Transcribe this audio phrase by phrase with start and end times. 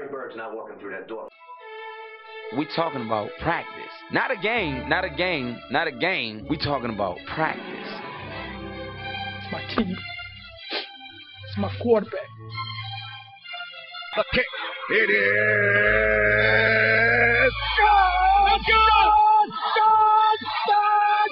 [0.00, 1.28] Larry Bird's not walking through that door.
[2.56, 3.92] We talking about practice.
[4.10, 6.46] Not a game, not a game, not a game.
[6.48, 7.62] We talking about practice.
[9.36, 9.94] It's my team.
[10.72, 12.14] It's my quarterback.
[14.16, 14.46] The kick.
[14.88, 15.20] It is.
[17.78, 18.60] God!
[18.70, 19.50] God!
[20.66, 21.30] God!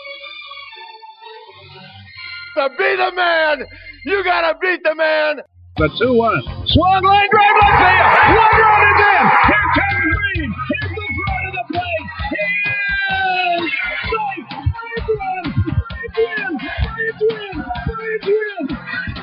[2.57, 3.67] To be the man,
[4.05, 5.41] you gotta beat the man.
[5.79, 6.43] The 2 1.
[6.67, 8.11] Swung line drive left field.
[8.37, 9.23] One run is in.
[9.47, 10.51] Here comes Bream.
[10.69, 12.07] Here's the throw to the plate.
[12.35, 12.43] He
[13.55, 13.71] is
[14.11, 14.47] safe.
[14.75, 15.45] Braves win.
[15.79, 16.53] Braves win.
[16.99, 17.55] Braves win.
[17.95, 18.67] Braves win.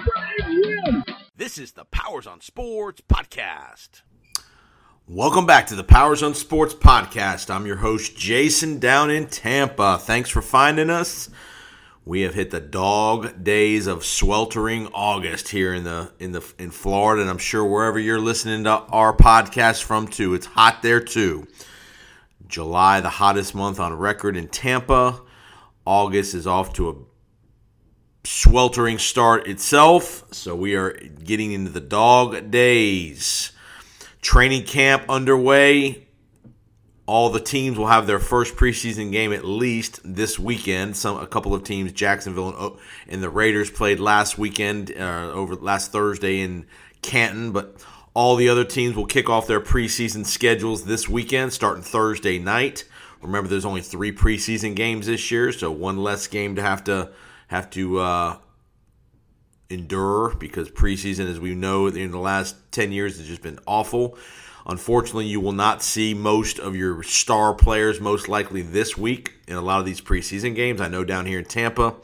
[0.05, 1.04] Braves win.
[1.36, 4.04] This is the Powers on Sports podcast.
[5.10, 7.54] Welcome back to the Powers on Sports podcast.
[7.54, 9.98] I'm your host, Jason, down in Tampa.
[9.98, 11.30] Thanks for finding us.
[12.08, 16.70] We have hit the dog days of sweltering August here in the in the in
[16.70, 20.99] Florida, and I'm sure wherever you're listening to our podcast from too, it's hot there
[20.99, 21.48] too.
[22.48, 25.20] July, the hottest month on record in Tampa.
[25.84, 26.96] August is off to a
[28.24, 30.91] sweltering start itself, so we are
[31.24, 33.52] getting into the dog days.
[34.21, 36.05] Training camp underway.
[37.08, 40.98] All the teams will have their first preseason game at least this weekend.
[40.98, 45.56] Some a couple of teams, Jacksonville and, and the Raiders, played last weekend uh, over
[45.56, 46.66] last Thursday in
[47.04, 47.76] Canton, but
[48.16, 52.86] all the other teams will kick off their preseason schedules this weekend, starting Thursday night.
[53.22, 57.12] Remember, there's only three preseason games this year, so one less game to have to
[57.48, 58.38] have to uh,
[59.70, 64.18] endure because preseason, as we know, in the last 10 years has just been awful.
[64.68, 69.56] Unfortunately, you will not see most of your star players most likely this week in
[69.56, 70.81] a lot of these preseason games.
[70.81, 71.96] I know down here in Tampa,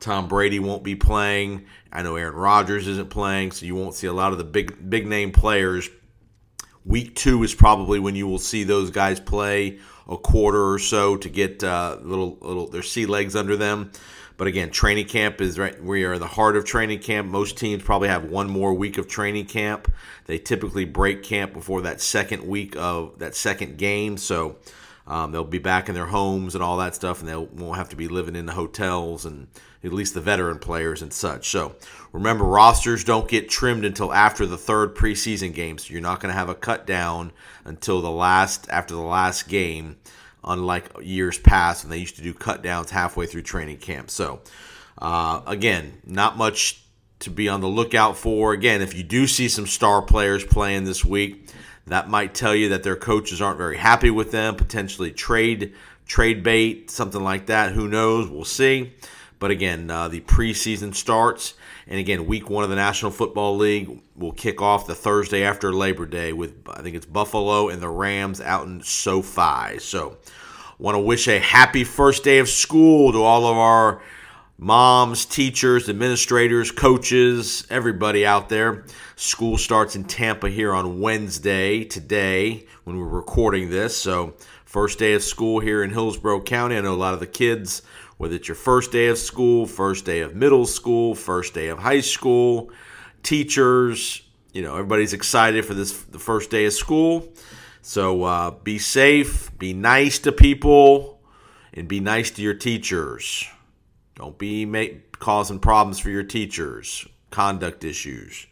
[0.00, 1.66] Tom Brady won't be playing.
[1.92, 4.90] I know Aaron Rodgers isn't playing, so you won't see a lot of the big
[4.90, 5.88] big name players.
[6.84, 11.16] Week two is probably when you will see those guys play a quarter or so
[11.16, 13.92] to get uh, little little their sea legs under them.
[14.38, 15.82] But again, training camp is right.
[15.82, 17.28] We are in the heart of training camp.
[17.28, 19.92] Most teams probably have one more week of training camp.
[20.26, 24.56] They typically break camp before that second week of that second game, so
[25.08, 27.88] um, they'll be back in their homes and all that stuff, and they won't have
[27.88, 29.48] to be living in the hotels and
[29.82, 31.48] at least the veteran players and such.
[31.48, 31.74] So
[32.12, 36.32] remember, rosters don't get trimmed until after the third preseason game, so you're not going
[36.32, 37.32] to have a cut down
[37.64, 39.96] until the last after the last game
[40.44, 44.10] unlike years past when they used to do cut downs halfway through training camp.
[44.10, 44.40] So,
[44.98, 46.82] uh, again, not much
[47.20, 48.52] to be on the lookout for.
[48.52, 51.50] Again, if you do see some star players playing this week,
[51.86, 55.74] that might tell you that their coaches aren't very happy with them, potentially trade
[56.06, 57.72] trade bait, something like that.
[57.72, 58.28] Who knows?
[58.28, 58.94] We'll see.
[59.38, 61.54] But again, uh, the preseason starts,
[61.88, 65.72] and again, week one of the National Football League will kick off the Thursday after
[65.72, 69.78] Labor Day with I think it's Buffalo and the Rams out in SoFi.
[69.78, 70.18] So,
[70.78, 74.02] want to wish a happy first day of school to all of our
[74.58, 78.84] moms, teachers, administrators, coaches, everybody out there.
[79.16, 83.96] School starts in Tampa here on Wednesday today when we're recording this.
[83.96, 84.34] So,
[84.66, 86.76] first day of school here in Hillsborough County.
[86.76, 87.80] I know a lot of the kids,
[88.18, 91.78] whether it's your first day of school, first day of middle school, first day of
[91.78, 92.70] high school,
[93.22, 97.32] teachers, you know, everybody's excited for this the first day of school.
[97.80, 101.22] So, uh, be safe, be nice to people,
[101.72, 103.46] and be nice to your teachers.
[104.16, 108.46] Don't be causing problems for your teachers, conduct issues.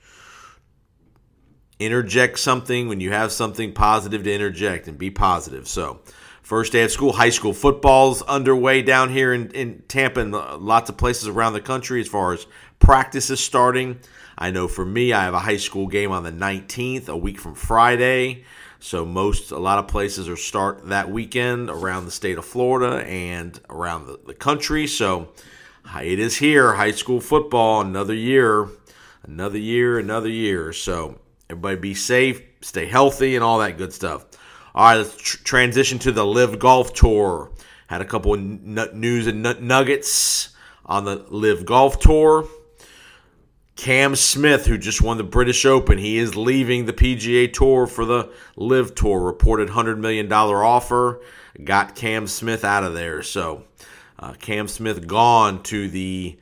[1.78, 5.66] Interject something when you have something positive to interject and be positive.
[5.66, 6.00] So,
[6.46, 10.88] first day of school, high school football's underway down here in, in Tampa and lots
[10.88, 12.46] of places around the country as far as
[12.78, 13.98] practices starting.
[14.38, 17.40] I know for me, I have a high school game on the 19th, a week
[17.40, 18.44] from Friday.
[18.78, 23.04] So most, a lot of places are start that weekend around the state of Florida
[23.04, 24.86] and around the, the country.
[24.86, 25.32] So
[26.00, 28.68] it is here, high school football, another year,
[29.24, 30.72] another year, another year.
[30.72, 31.18] So
[31.50, 34.26] everybody be safe, stay healthy, and all that good stuff.
[34.76, 37.50] All right, let's tr- transition to the LIV Golf Tour.
[37.86, 40.50] Had a couple of n- news and n- nuggets
[40.84, 42.46] on the LIV Golf Tour.
[43.74, 48.04] Cam Smith, who just won the British Open, he is leaving the PGA Tour for
[48.04, 49.20] the LIV Tour.
[49.20, 51.22] Reported $100 million offer.
[51.64, 53.22] Got Cam Smith out of there.
[53.22, 53.64] So
[54.18, 56.38] uh, Cam Smith gone to the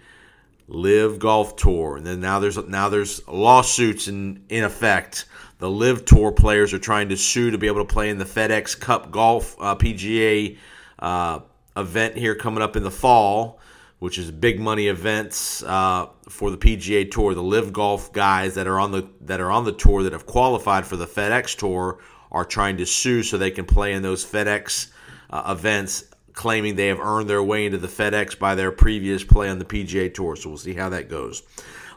[0.66, 5.26] LIV Golf Tour, and then now there's now there's lawsuits in in effect.
[5.58, 8.24] The LIV Tour players are trying to sue to be able to play in the
[8.24, 10.58] FedEx Cup Golf uh, PGA
[10.98, 11.40] uh,
[11.76, 13.60] event here coming up in the fall,
[14.00, 17.34] which is big money events uh, for the PGA Tour.
[17.34, 20.26] The LIV Golf guys that are on the that are on the tour that have
[20.26, 22.00] qualified for the FedEx Tour
[22.32, 24.90] are trying to sue so they can play in those FedEx
[25.30, 29.48] uh, events, claiming they have earned their way into the FedEx by their previous play
[29.48, 30.34] on the PGA Tour.
[30.34, 31.42] So we'll see how that goes.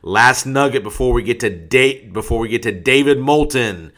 [0.04, 3.92] Last nugget before we get to date before we get to David Moulton.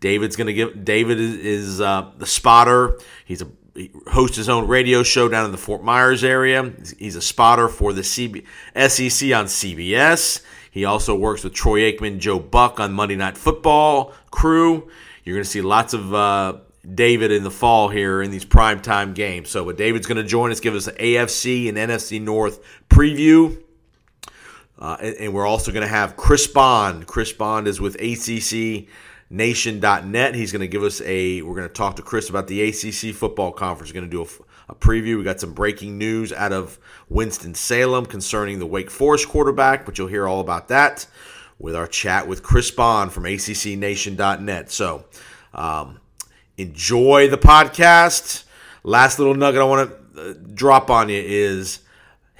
[0.00, 0.84] David's to give.
[0.84, 2.98] David is, is uh, the spotter.
[3.24, 6.72] He's a he hosts his own radio show down in the Fort Myers area.
[6.98, 8.44] He's a spotter for the CB,
[8.74, 10.42] SEC on CBS.
[10.70, 14.90] He also works with Troy Aikman, Joe Buck on Monday Night Football crew.
[15.24, 16.58] You're going to see lots of uh,
[16.94, 19.50] David in the fall here in these primetime games.
[19.50, 22.60] So, but David's going to join us, give us an AFC and NFC North
[22.90, 23.62] preview.
[24.82, 27.06] Uh, and, and we're also going to have Chris Bond.
[27.06, 28.88] Chris Bond is with ACC
[29.30, 30.34] nation.net.
[30.34, 33.14] He's going to give us a, we're going to talk to Chris about the ACC
[33.14, 33.90] football conference.
[33.92, 35.16] We're going to do a, a preview.
[35.16, 40.08] We got some breaking news out of Winston-Salem concerning the Wake Forest quarterback, but you'll
[40.08, 41.06] hear all about that
[41.60, 44.72] with our chat with Chris Bond from ACCnation.net.
[44.72, 45.04] So
[45.54, 46.00] um,
[46.58, 48.42] enjoy the podcast.
[48.82, 51.78] Last little nugget I want to uh, drop on you is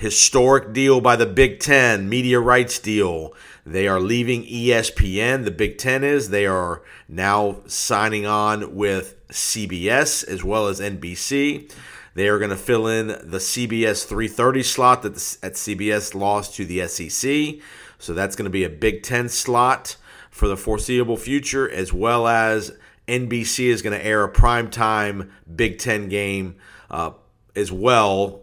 [0.03, 3.33] historic deal by the Big Ten, media rights deal.
[3.65, 5.45] They are leaving ESPN.
[5.45, 6.31] The Big Ten is.
[6.31, 11.73] They are now signing on with CBS as well as NBC.
[12.15, 16.57] They are going to fill in the CBS 330 slot that the, at CBS lost
[16.57, 17.63] to the SEC.
[18.01, 19.95] So that's going to be a Big Ten slot
[20.33, 22.77] for the foreseeable future, as well as
[23.07, 26.57] NBC is going to air a primetime Big Ten game
[26.91, 27.13] uh,
[27.55, 28.43] as well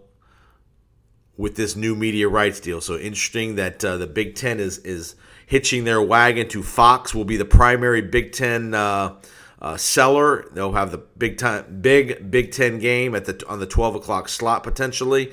[1.40, 2.82] with this new media rights deal.
[2.82, 5.16] So interesting that uh, the Big Ten is is
[5.46, 7.16] hitching their wagon to Fox.
[7.16, 9.16] Will be the primary Big Ten uh,
[9.62, 10.46] uh, seller.
[10.52, 14.28] They'll have the big time big Big Ten game at the on the twelve o'clock
[14.28, 15.32] slot potentially.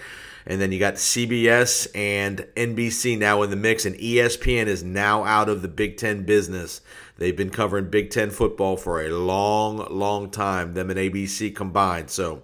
[0.48, 5.24] And then you got CBS and NBC now in the mix, and ESPN is now
[5.24, 6.82] out of the Big Ten business.
[7.18, 12.10] They've been covering Big Ten football for a long, long time, them and ABC combined.
[12.10, 12.42] So,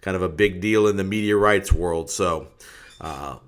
[0.00, 2.10] kind of a big deal in the media rights world.
[2.10, 2.48] So,
[3.04, 3.38] uh,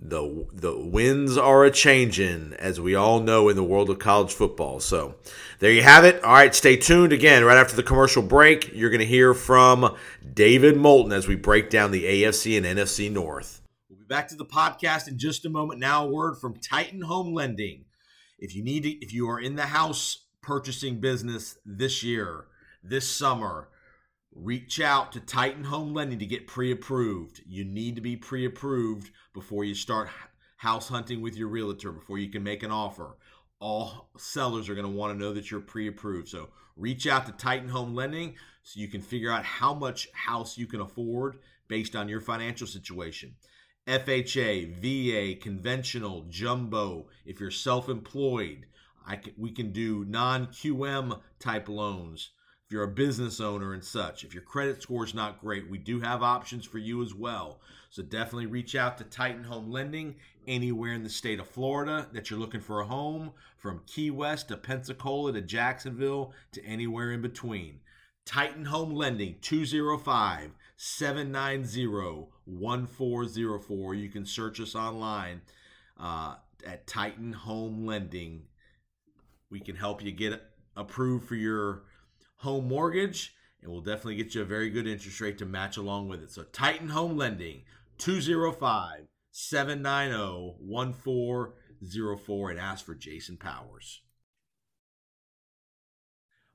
[0.00, 4.32] the the winds are a changing, as we all know in the world of college
[4.32, 4.80] football.
[4.80, 5.16] So
[5.58, 6.24] there you have it.
[6.24, 7.44] All right, stay tuned again.
[7.44, 9.94] Right after the commercial break, you're going to hear from
[10.32, 13.60] David Moulton as we break down the AFC and NFC North.
[13.90, 15.78] We'll be back to the podcast in just a moment.
[15.78, 17.84] Now, a word from Titan Home Lending.
[18.38, 22.46] If you need, to, if you are in the house purchasing business this year,
[22.82, 23.68] this summer
[24.34, 27.42] reach out to Titan Home Lending to get pre approved.
[27.46, 30.08] You need to be pre approved before you start
[30.56, 33.16] house hunting with your realtor, before you can make an offer.
[33.60, 36.28] All sellers are going to want to know that you're pre approved.
[36.28, 40.56] So reach out to Titan Home Lending so you can figure out how much house
[40.56, 41.38] you can afford
[41.68, 43.34] based on your financial situation.
[43.86, 48.66] FHA, VA, conventional, jumbo, if you're self employed,
[49.36, 52.30] we can do non QM type loans
[52.72, 56.00] you're a business owner and such, if your credit score is not great, we do
[56.00, 57.60] have options for you as well.
[57.90, 60.16] So definitely reach out to Titan Home Lending
[60.48, 64.48] anywhere in the state of Florida that you're looking for a home, from Key West
[64.48, 67.80] to Pensacola to Jacksonville to anywhere in between.
[68.24, 73.94] Titan Home Lending 205 790 1404.
[73.94, 75.42] You can search us online
[76.00, 76.36] uh,
[76.66, 78.44] at Titan Home Lending.
[79.50, 80.42] We can help you get
[80.76, 81.82] approved for your
[82.42, 86.08] home mortgage, and we'll definitely get you a very good interest rate to match along
[86.08, 86.32] with it.
[86.32, 87.62] So Titan Home Lending,
[87.98, 94.02] 205 790 1404, and ask for Jason Powers.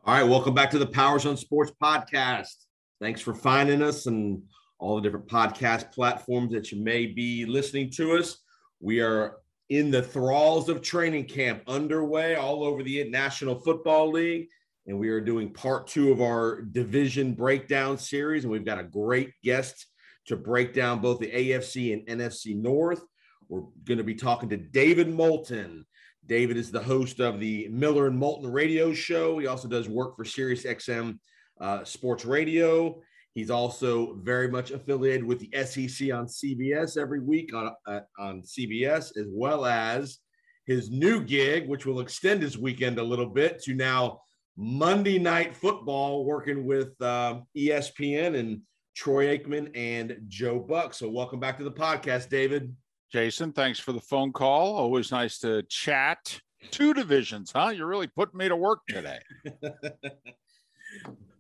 [0.04, 2.66] All right, welcome back to the Powers on Sports podcast.
[3.00, 4.42] Thanks for finding us and
[4.80, 8.40] all the different podcast platforms that you may be listening to us.
[8.82, 9.38] We are
[9.70, 14.50] in the thralls of training camp underway all over the National Football League
[14.88, 18.44] and we are doing part two of our division breakdown series.
[18.44, 19.86] And we've got a great guest
[20.28, 23.04] to break down both the AFC and NFC North.
[23.50, 25.86] We're going to be talking to David Moulton.
[26.26, 29.38] David is the host of the Miller and Moulton radio show.
[29.38, 31.20] He also does work for Sirius XM
[31.60, 33.02] uh, Sports Radio.
[33.34, 38.42] He's also very much affiliated with the SEC on CBS every week on, uh, on
[38.42, 40.20] CBS, as well as
[40.66, 44.22] his new gig, which will extend his weekend a little bit to now
[44.58, 48.62] Monday Night Football, working with uh, ESPN and
[48.96, 50.96] Troy Aikman and Joe Buck.
[50.96, 52.76] So, welcome back to the podcast, David.
[53.12, 54.76] Jason, thanks for the phone call.
[54.76, 56.42] Always nice to chat.
[56.72, 57.70] Two divisions, huh?
[57.70, 59.20] You're really putting me to work today.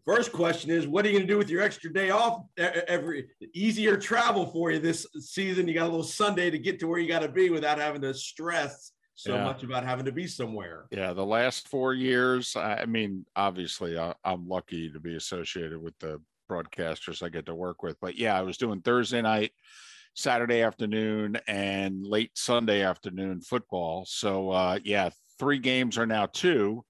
[0.05, 2.43] First question is, what are you going to do with your extra day off?
[2.57, 5.67] Every easier travel for you this season.
[5.67, 8.01] You got a little Sunday to get to where you got to be without having
[8.03, 9.43] to stress so Yeah.
[9.43, 10.85] much about having to be somewhere.
[10.91, 15.97] Yeah, the last four years, I mean, obviously, I, I'm lucky to be associated with
[15.97, 17.99] the broadcasters I get to work with.
[17.99, 19.53] But yeah, I was doing Thursday night,
[20.13, 24.05] Saturday afternoon, and late Sunday afternoon football.
[24.07, 25.09] So uh, yeah,
[25.39, 26.85] three games are now two.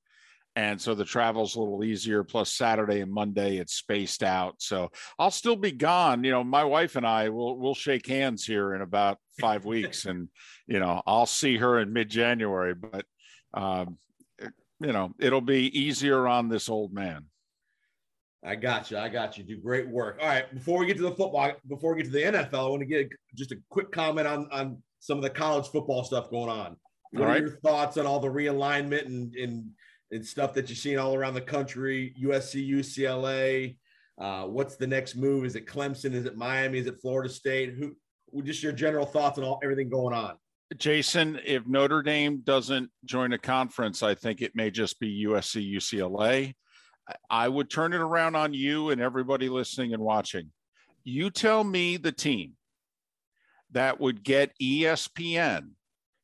[0.58, 2.24] And so the travel's a little easier.
[2.24, 4.56] Plus Saturday and Monday, it's spaced out.
[4.58, 6.24] So I'll still be gone.
[6.24, 10.06] You know, my wife and I will will shake hands here in about five weeks,
[10.08, 10.30] and
[10.66, 12.74] you know, I'll see her in mid January.
[12.74, 13.06] But
[13.54, 14.00] um,
[14.80, 17.26] you know, it'll be easier on this old man.
[18.44, 18.98] I got you.
[18.98, 19.44] I got you.
[19.44, 20.18] Do great work.
[20.20, 20.52] All right.
[20.52, 22.88] Before we get to the football, before we get to the NFL, I want to
[22.88, 26.78] get just a quick comment on on some of the college football stuff going on.
[27.12, 27.42] What All are right.
[27.42, 29.70] your thoughts on all the realignment and and,
[30.12, 32.14] and stuff that you're seeing all around the country?
[32.22, 33.78] USC, UCLA.
[34.20, 35.46] Uh, what's the next move?
[35.46, 36.14] Is it Clemson?
[36.14, 36.80] Is it Miami?
[36.80, 37.76] Is it Florida State?
[37.76, 37.96] Who?
[38.44, 40.38] Just your general thoughts on all everything going on.
[40.76, 45.76] Jason, if Notre Dame doesn't join a conference, I think it may just be USC,
[45.76, 46.54] UCLA.
[47.30, 50.52] I- would turn it around on you and everybody listening and watching.
[51.06, 52.58] You tell me the team
[53.72, 55.70] that would get ESPN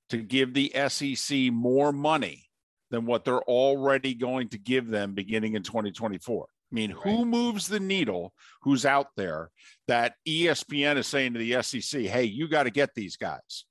[0.10, 2.50] to give the SEC more money
[2.94, 6.46] than what they're already going to give them beginning in 2024.
[6.46, 8.34] I mean, who moves the needle?
[8.62, 9.50] Who's out there
[9.88, 13.66] that ESPN is saying to the SEC, hey, you got to get these guys?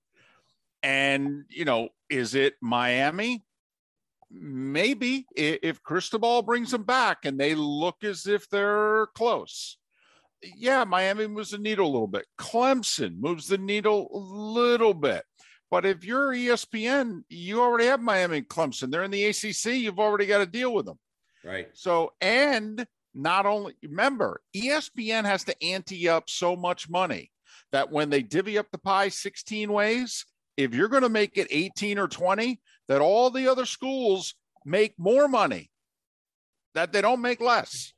[0.82, 3.44] And, you know, is it Miami?
[4.28, 9.78] Maybe if Cristobal brings them back and they look as if they're close.
[10.56, 12.26] Yeah, Miami moves the needle a little bit.
[12.40, 15.22] Clemson moves the needle a little bit.
[15.72, 18.90] But if you're ESPN, you already have Miami and Clemson.
[18.90, 19.78] They're in the ACC.
[19.78, 20.98] You've already got to deal with them.
[21.42, 21.68] Right.
[21.72, 27.30] So, and not only remember, ESPN has to ante up so much money
[27.72, 30.26] that when they divvy up the pie 16 ways,
[30.58, 34.34] if you're going to make it 18 or 20, that all the other schools
[34.66, 35.70] make more money,
[36.74, 37.94] that they don't make less.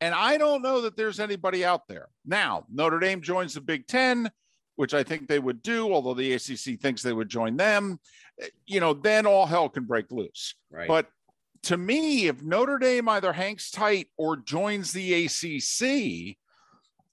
[0.00, 2.06] And I don't know that there's anybody out there.
[2.24, 4.30] Now, Notre Dame joins the Big Ten,
[4.76, 7.98] which I think they would do, although the ACC thinks they would join them.
[8.40, 10.54] Eh, You know, then all hell can break loose.
[10.70, 10.88] Right.
[10.88, 11.08] But
[11.64, 16.36] to me, if Notre Dame either hangs tight or joins the ACC,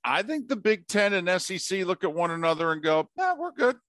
[0.04, 3.52] I think the Big Ten and SEC look at one another and go, "Yeah, we're
[3.52, 3.78] good."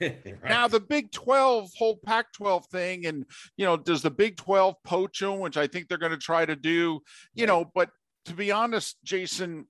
[0.00, 0.44] Right.
[0.44, 3.24] Now the Big Twelve whole Pac-12 thing, and
[3.56, 6.46] you know, does the Big Twelve poach them, which I think they're going to try
[6.46, 7.00] to do.
[7.34, 7.90] You know, but
[8.26, 9.66] to be honest, Jason,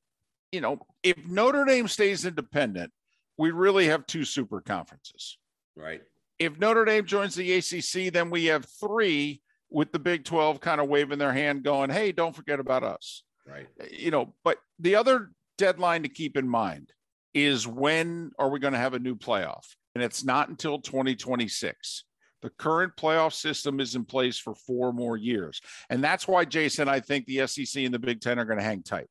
[0.52, 2.92] you know, if Notre Dame stays independent,
[3.40, 5.38] we really have two super conferences
[5.75, 6.02] right.
[6.38, 10.78] if Notre Dame joins the ACC, then we have three with the Big 12 kind
[10.78, 13.23] of waving their hand, going, hey, don't forget about us.
[13.49, 13.66] Right.
[13.80, 16.92] Uh, you know, but the other deadline to keep in mind
[17.32, 19.64] is when are we going to have a new playoff?
[19.94, 22.04] And it's not until 2026.
[22.42, 25.62] The current playoff system is in place for four more years.
[25.88, 28.64] And that's why, Jason, I think the SEC and the Big Ten are going to
[28.64, 29.09] hang tight.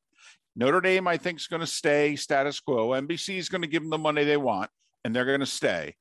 [0.60, 2.90] Notre Dame, I think, is going to stay status quo.
[2.90, 4.70] NBC is going to give them the money they want,
[5.04, 5.96] and they're going to stay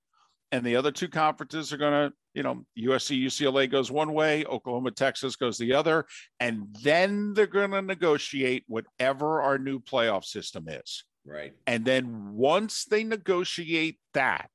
[0.52, 4.44] and the other two conferences are going to, you know, USC, UCLA goes one way,
[4.44, 6.06] Oklahoma, Texas goes the other,
[6.40, 11.04] and then they're going to negotiate whatever our new playoff system is.
[11.26, 11.52] Right.
[11.66, 14.50] And then once they negotiate that,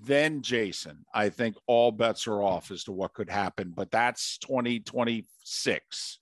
[0.00, 4.38] then Jason, I think all bets are off as to what could happen, but that's
[4.38, 6.18] 2026.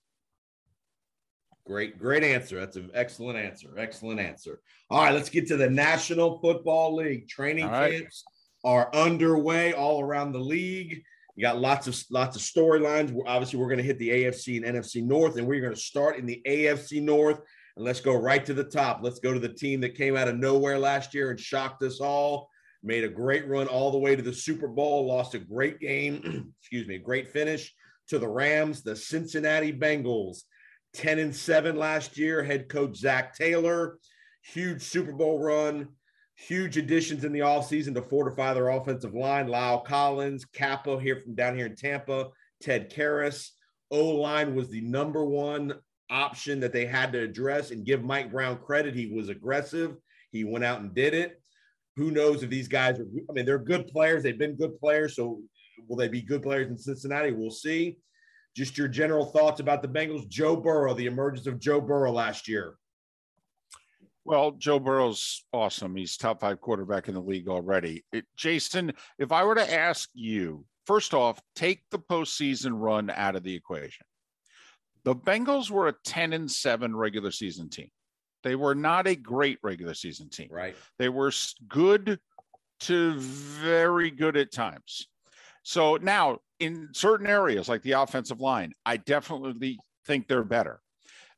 [1.65, 2.59] Great, great answer.
[2.59, 3.69] That's an excellent answer.
[3.77, 4.61] Excellent answer.
[4.89, 7.27] All right, let's get to the National Football League.
[7.27, 7.99] Training right.
[7.99, 8.23] camps
[8.63, 11.03] are underway all around the league.
[11.35, 13.15] You got lots of lots of storylines.
[13.25, 16.17] Obviously, we're going to hit the AFC and NFC North, and we're going to start
[16.17, 17.39] in the AFC North.
[17.75, 18.99] And let's go right to the top.
[19.01, 22.01] Let's go to the team that came out of nowhere last year and shocked us
[22.01, 22.49] all.
[22.83, 25.07] Made a great run all the way to the Super Bowl.
[25.07, 26.53] Lost a great game.
[26.59, 27.73] excuse me, a great finish
[28.09, 30.41] to the Rams, the Cincinnati Bengals.
[30.93, 32.43] 10 and 7 last year.
[32.43, 33.97] Head coach Zac Taylor,
[34.43, 35.87] huge Super Bowl run,
[36.35, 39.47] huge additions in the offseason to fortify their offensive line.
[39.47, 42.29] La'el Collins, Cappa here from down here in Tampa,
[42.61, 43.49] Ted Karras.
[43.91, 45.73] O line was the number one
[46.09, 48.95] option that they had to address and give Mike Brown credit.
[48.95, 49.95] He was aggressive,
[50.31, 51.41] he went out and did it.
[51.97, 54.23] Who knows if these guys are, I mean, they're good players.
[54.23, 55.15] They've been good players.
[55.15, 55.41] So
[55.87, 57.31] will they be good players in Cincinnati?
[57.31, 57.97] We'll see.
[58.55, 60.27] Just your general thoughts about the Bengals.
[60.27, 62.75] Joe Burrow, the emergence of Joe Burrow last year.
[64.23, 65.95] Well, Joe Burrow's awesome.
[65.95, 68.05] He's top five quarterback in the league already.
[68.11, 73.35] It, Jason, if I were to ask you, first off, take the postseason run out
[73.35, 74.05] of the equation.
[75.03, 77.89] The Bengals were a 10 and 7 regular season team.
[78.43, 80.49] They were not a great regular season team.
[80.51, 80.75] Right.
[80.99, 81.31] They were
[81.67, 82.19] good
[82.81, 85.07] to very good at times.
[85.63, 90.79] So now, in certain areas like the offensive line, I definitely think they're better.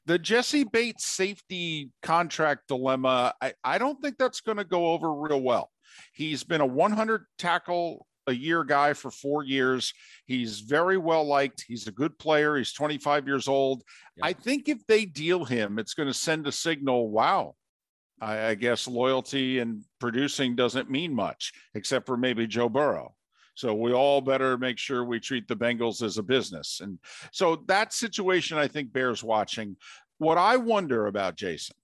[0.05, 5.13] The Jessie Bates safety contract dilemma, I, I don't think that's going to go over
[5.13, 5.71] real well.
[6.11, 9.93] He's been a 100 tackle a year guy for four years.
[10.25, 11.63] He's very well liked.
[11.65, 12.57] He's a good player.
[12.57, 13.83] He's 25 years old.
[14.17, 14.25] Yeah.
[14.25, 17.55] I think if they deal him, it's going to send a signal wow,
[18.19, 23.15] I, I guess loyalty and producing doesn't mean much, except for maybe Joe Burrow.
[23.55, 26.79] So we all better make sure we treat the Bengals as a business.
[26.81, 26.99] And
[27.31, 29.75] so that situation, I think, bears watching.
[30.17, 31.75] What I wonder about Jason,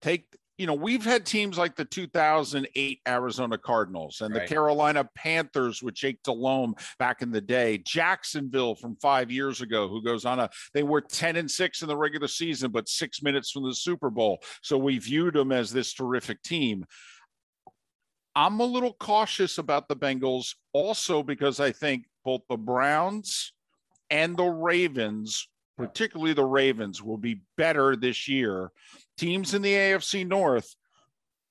[0.00, 4.46] take, you know, we've had teams like the 2008 Arizona Cardinals and Right.
[4.46, 9.88] the Carolina Panthers with Jake Delhomme back in the day, Jacksonville from five years ago,
[9.88, 13.22] who goes on a, they were 10 and six in the regular season, but six
[13.22, 14.42] minutes from the Super Bowl.
[14.62, 16.84] So we viewed them as this terrific team.
[18.34, 23.52] I'm a little cautious about the Bengals also because I think both the Browns
[24.08, 28.70] and the Ravens, particularly the Ravens, will be better this year.
[29.18, 30.74] Teams in the AFC North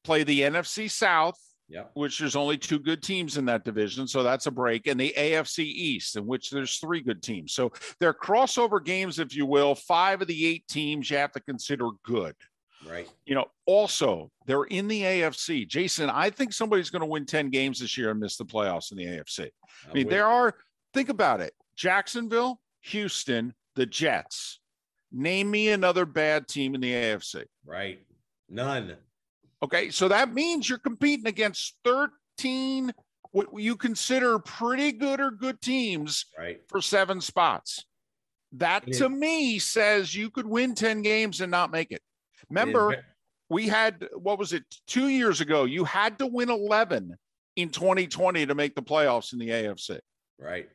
[0.03, 1.91] play the NFC South, Yep.
[1.93, 4.07] which there's only two good teams in that division.
[4.07, 4.87] So that's a break.
[4.87, 7.53] And the AFC East, in which there's three good teams.
[7.53, 9.75] So they're crossover games, if you will.
[9.75, 12.35] Five of the eight teams you have to consider good
[12.87, 13.09] Right.
[13.25, 15.67] you know, also they're in the AFC.
[15.67, 18.91] Jason, I think somebody's going to win 10 games this year and miss the playoffs
[18.91, 19.49] in the AFC.
[19.89, 20.55] I mean, there are,
[20.93, 24.59] think about it Jacksonville, Houston, the Jets.
[25.11, 27.43] Name me another bad team in the AFC.
[27.65, 27.99] Right.
[28.49, 28.95] None.
[29.63, 29.89] Okay.
[29.89, 32.93] So that means you're competing against 13,
[33.31, 36.61] what you consider pretty good or good teams Right.
[36.69, 37.85] for seven spots.
[38.53, 42.01] That to me says you could win 10 games and not make it.
[42.49, 42.99] Remember, is
[43.49, 47.15] we had what was it two years ago you had to win 11
[47.55, 49.99] in 2020 to make the playoffs in the afc
[50.39, 50.69] Right.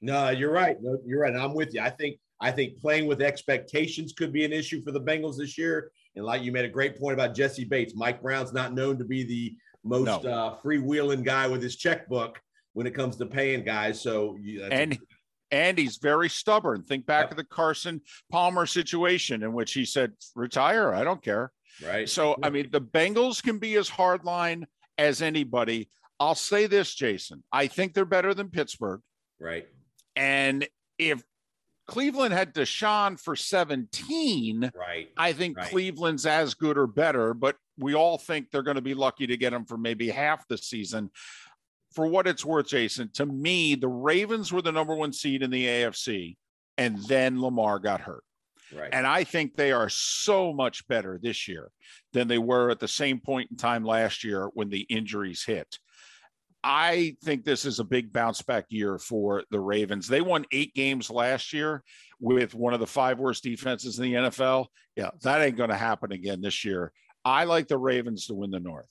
[0.00, 0.76] No, you're right.
[0.80, 1.34] No, you're right.
[1.34, 1.80] I'm with you.
[1.80, 5.58] I think I think playing with expectations could be an issue for the Bengals this
[5.58, 5.90] year.
[6.16, 7.94] And like you made a great point about Jessie Bates.
[7.94, 10.30] Mike Brown's not known to be the most No.
[10.30, 12.40] uh, freewheeling guy with his checkbook
[12.72, 14.00] when it comes to paying guys.
[14.00, 14.98] So you, and
[15.50, 17.30] and he's very stubborn think back Yep.
[17.30, 21.52] to the carson palmer situation in which he said retire i don't care
[21.84, 22.08] right.
[22.08, 24.64] so i mean the bengals can be as hardline
[24.98, 25.88] as anybody
[26.20, 29.00] i'll say this jason i think they're better than pittsburgh
[29.40, 29.66] right.
[30.16, 30.66] and
[30.98, 31.22] if
[31.86, 35.08] cleveland had deshaun for 17 Right.
[35.16, 35.70] I think Right.
[35.70, 39.36] Cleveland's as good or better, but we all think they're going to be lucky to
[39.36, 41.10] get him for maybe half the season.
[41.92, 45.50] For what it's worth, Jason, to me, the Ravens were the number one seed in
[45.50, 46.36] the AFC,
[46.78, 48.22] and then Lamar got hurt.
[48.72, 48.90] Right.
[48.92, 51.70] And I think they are so much better this year
[52.12, 55.78] than they were at the same point in time last year when the injuries hit.
[56.62, 60.06] I think this is a big bounce back year for the Ravens.
[60.06, 61.82] They won eight games last year
[62.20, 64.66] with one of the five worst defenses in the NFL.
[64.94, 66.92] Yeah, that ain't going to happen again this year.
[67.24, 68.88] I like the Ravens to win the North.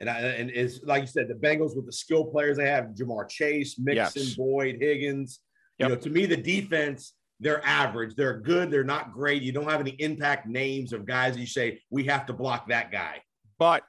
[0.00, 2.86] And I, and it's like you said, the Bengals with the skill players they have,
[2.86, 4.34] Ja'Marr Chase, Mixon, Yes.
[4.34, 5.40] Boyd, Higgins.
[5.78, 5.88] Yep.
[5.88, 8.14] You know, to me, the defense, they're average.
[8.14, 8.70] They're good.
[8.70, 9.42] They're not great.
[9.42, 12.90] You don't have any impact names of guys you say, we have to block that
[12.92, 13.22] guy.
[13.58, 13.82] But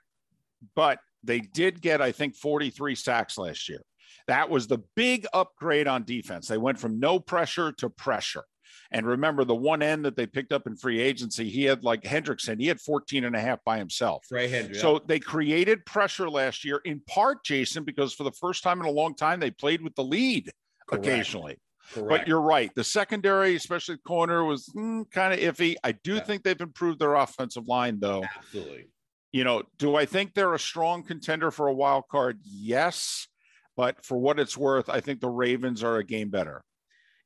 [0.75, 3.81] but they did get, I think, 43 sacks last year.
[4.27, 6.47] That was the big upgrade on defense.
[6.47, 8.43] They went from no pressure to pressure.
[8.91, 12.03] And remember the one end that they picked up in free agency, he had like
[12.03, 14.25] Hendrickson, he had 14 and a half by himself.
[14.31, 14.75] Hendry.
[14.75, 18.85] So they created pressure last year, in part, Jason, because for the first time in
[18.85, 20.51] a long time, they played with the lead
[20.87, 21.05] Correct.
[21.05, 21.57] occasionally.
[21.93, 22.09] Correct.
[22.09, 22.71] But you're right.
[22.75, 25.75] The secondary, especially the corner, was mm, kind of iffy.
[25.83, 26.23] I do Yeah.
[26.23, 28.23] think they've improved their offensive line, though.
[28.37, 28.87] absolutely.
[29.31, 32.39] You know, do I think they're a strong contender for a wild card?
[32.43, 33.27] Yes.
[33.75, 36.63] But for what it's worth, I think the Ravens are a game better.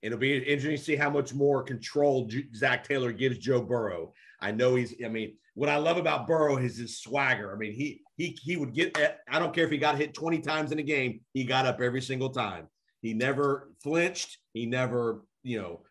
[0.01, 4.13] It'll be interesting to see how much more control Zac Taylor gives Joe Burrow.
[4.39, 4.95] I know he's.
[5.03, 7.53] I mean, what I love about Burrow is his swagger.
[7.53, 8.97] I mean, he he he would get.
[8.97, 11.21] Eh, I don't care if he got hit twenty times in a game.
[11.33, 12.67] He got up every single time.
[13.01, 14.37] He never flinched.
[14.53, 15.81] He never, you know,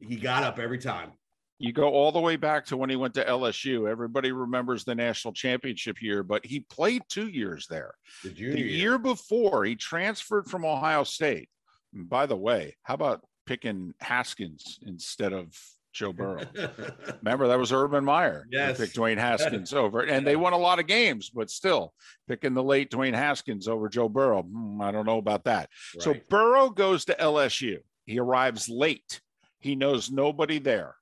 [0.00, 1.12] he got up every time.
[1.58, 3.88] You go all the way back to when he went to LSU.
[3.88, 7.94] Everybody remembers the national championship year, but he played two years there.
[8.24, 11.48] The The year before, he transferred from Ohio State.
[11.94, 15.56] And by the way, how about picking Haskins instead of
[15.92, 16.42] Joe Burrow?
[17.22, 18.46] Remember, that was Urban Meyer.
[18.50, 18.78] Yes.
[18.78, 21.94] picked Dwayne Haskins over, and they won a lot of games, but still
[22.28, 24.42] picking the late Dwayne Haskins over Joe Burrow.
[24.42, 25.70] hmm, I don't know about that.
[26.00, 27.78] So Burrow goes to LSU.
[28.06, 29.20] He arrives late.
[29.60, 30.96] He knows nobody there.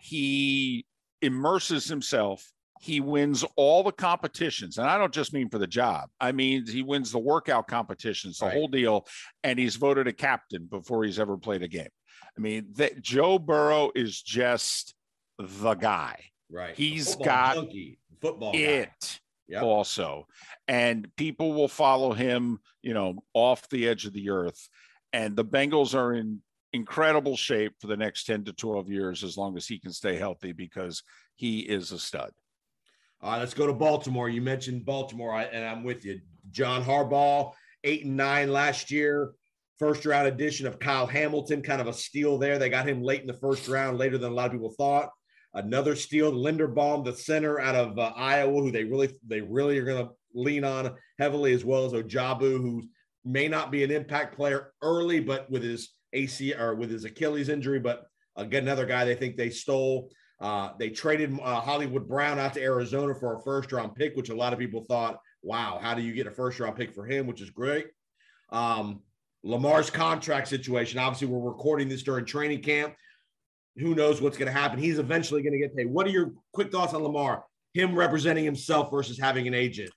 [0.00, 0.84] He
[1.22, 2.44] immerses himself.
[2.84, 4.76] He wins all the competitions.
[4.76, 8.36] And I don't just mean for the job, I mean, he wins the workout competitions,
[8.38, 8.52] the Right.
[8.52, 9.06] whole deal.
[9.42, 11.88] And he's voted a captain before he's ever played a game.
[12.36, 14.94] I mean, that Joe Burrow is just
[15.38, 16.24] the guy.
[16.50, 16.76] Right.
[16.76, 18.58] He's Football got junkie, football guy.
[18.58, 19.62] It Yep.
[19.62, 20.26] also.
[20.68, 24.68] And people will follow him, you know, off the edge of the earth.
[25.14, 26.42] And the Bengals are in
[26.74, 30.16] incredible shape for the next 10 to 12 years as long as he can stay
[30.16, 31.02] healthy because
[31.34, 32.32] he is a stud.
[33.24, 34.28] All right, let's go to Baltimore.
[34.28, 36.20] You mentioned Baltimore, and I'm with you.
[36.50, 39.32] John Harbaugh, eight and nine last year.
[39.78, 42.58] First round addition of Kyle Hamilton, kind of a steal there.
[42.58, 45.08] They got him late in the first round, later than a lot of people thought.
[45.54, 49.86] Another steal, Linderbaum, the center out of uh, Iowa, who they really they really are
[49.86, 52.82] going to lean on heavily, as well as Ojabo, who
[53.24, 57.48] may not be an impact player early, but with his AC or with his Achilles
[57.48, 58.04] injury, but
[58.36, 60.10] again, another guy they think they stole.
[60.40, 64.30] Uh, they traded uh, Hollywood Brown out to Arizona for a first round pick, which
[64.30, 67.06] a lot of people thought, wow, how do you get a first round pick for
[67.06, 67.86] him, which is great.
[68.50, 69.00] Um,
[69.42, 70.98] Lamar's contract situation.
[70.98, 72.94] Obviously, we're recording this during training camp.
[73.76, 74.78] Who knows what's going to happen?
[74.78, 75.86] He's eventually going to get paid.
[75.86, 77.44] What are your quick thoughts on Lamar?
[77.74, 79.90] Him representing himself versus having an agent.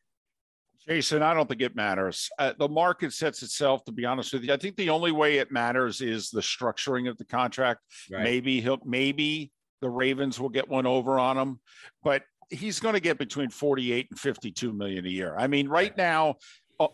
[0.87, 2.29] Jason, I don't think it matters.
[2.39, 4.53] Uh, the market sets itself, to be honest with you.
[4.53, 7.81] I think the only way it matters is the structuring of the contract.
[8.11, 8.23] Right.
[8.23, 11.59] Maybe he'll, maybe the Ravens will get one over on him,
[12.03, 15.35] but he's going to get between 48 and 52 million a year.
[15.37, 16.35] I mean, right now,
[16.79, 16.87] uh,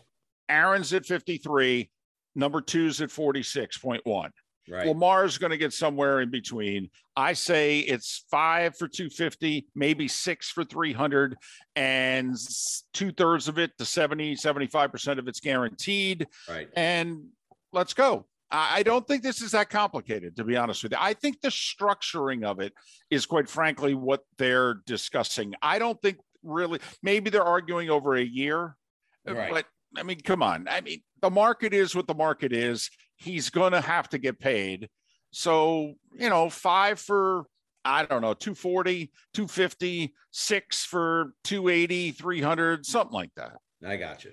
[0.48, 1.90] Aaron's at 53,
[2.34, 4.30] number two's at 46.1.
[4.66, 4.86] Right.
[4.86, 6.88] Lamar's going to get somewhere in between.
[7.16, 11.36] I say it's five for 250, maybe six for 300,
[11.76, 12.34] and
[12.94, 16.26] two thirds of it to 70, 75% of it's guaranteed.
[16.48, 16.68] Right.
[16.74, 17.26] And
[17.72, 18.24] let's go.
[18.50, 20.98] I don't think this is that complicated, to be honest with you.
[21.00, 22.72] I think the structuring of it
[23.10, 25.54] is, quite frankly, what they're discussing.
[25.60, 28.76] I don't think really, maybe they're arguing over a year,
[29.28, 29.50] uh, Right.
[29.50, 30.68] but I mean, come on.
[30.68, 32.90] I mean, the market is what the market is.
[33.16, 34.88] He's going to have to get paid.
[35.32, 37.46] So, you know, five for,
[37.84, 43.56] I don't know, 240, 250, six for 280, 300, something like that.
[43.84, 44.32] I got you.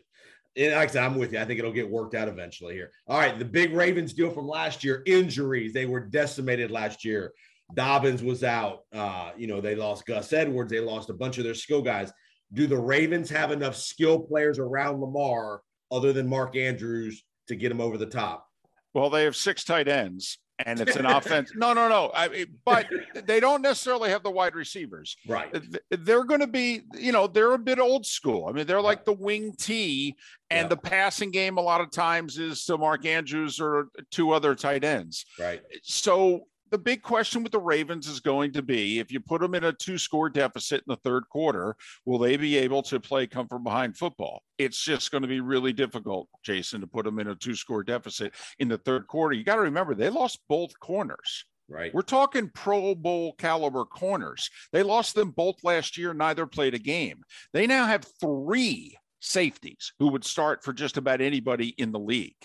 [0.58, 1.40] And like I said, I'm with you.
[1.40, 2.92] I think it'll get worked out eventually here.
[3.08, 3.38] All right.
[3.38, 5.74] The big Ravens deal from last year injuries.
[5.74, 7.34] They were decimated last year.
[7.74, 8.82] Dobbins was out.
[8.94, 10.72] Uh, you know, they lost Gus Edwards.
[10.72, 12.12] They lost a bunch of their skill guys.
[12.54, 17.72] Do the Ravens have enough skill players around Lamar other than Mark Andrews to get
[17.72, 18.46] him over the top?
[18.94, 21.52] Well, they have six tight ends and it's an offense.
[21.56, 22.12] No, no, no.
[22.14, 22.88] I mean, but
[23.26, 25.16] they don't necessarily have the wide receivers.
[25.28, 25.54] Right.
[25.90, 28.48] They're going to be, you know, they're a bit old school.
[28.48, 30.16] I mean, they're like the wing T,
[30.50, 30.68] and Yeah.
[30.70, 34.84] the passing game a lot of times is to Mark Andrews or two other tight
[34.84, 35.26] ends.
[35.40, 35.62] Right.
[35.84, 39.54] So the big question with the Ravens is going to be if you put them
[39.54, 43.28] in a two score deficit in the third quarter, will they be able to play
[43.28, 44.42] come from behind football?
[44.58, 47.84] It's just going to be really difficult, Jason, to put them in a two score
[47.84, 49.36] deficit in the third quarter.
[49.36, 51.46] You got to remember, they lost both corners.
[51.68, 51.94] Right.
[51.94, 54.50] We're talking Pro Bowl caliber corners.
[54.74, 57.22] They lost them both last year, neither played a game.
[57.54, 62.36] They now have three safeties who would start for just about anybody in the league.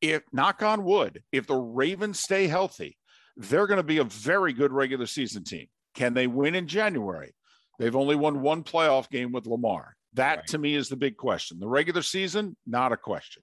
[0.00, 2.98] If, knock on wood, if the Ravens stay healthy,
[3.36, 5.66] they're going to be a very good regular season team.
[5.94, 7.34] Can they win in January?
[7.78, 9.96] They've only won one playoff game with Lamar.
[10.14, 10.46] That Right.
[10.48, 11.58] to me is the big question.
[11.58, 13.42] The regular season, not a question.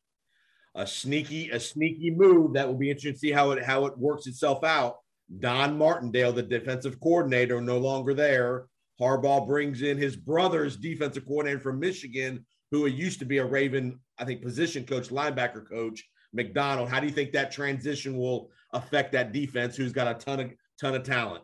[0.73, 3.97] a sneaky a sneaky move that will be interesting to see how it how it
[3.97, 4.99] works itself out.
[5.39, 8.67] Don Martindale, the defensive coordinator, no longer there.
[8.97, 13.99] Harbaugh brings in his brother's defensive coordinator from Michigan, who used to be a Raven,
[14.17, 16.88] I think, position coach, linebacker coach, McDonald.
[16.88, 20.51] How do you think that transition will affect that defense, who's got a ton of
[20.79, 21.43] ton of talent?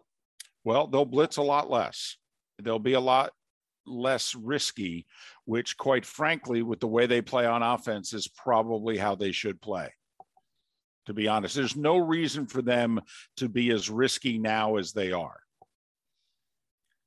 [0.64, 2.18] Well, they'll blitz a lot less.
[2.62, 3.32] They'll be a lot
[3.86, 5.06] less risky,
[5.46, 9.62] which, quite frankly, with the way they play on offense, is probably how they should
[9.62, 9.94] play.
[11.06, 13.00] To be honest, there's no reason for them
[13.38, 15.40] to be as risky now as they are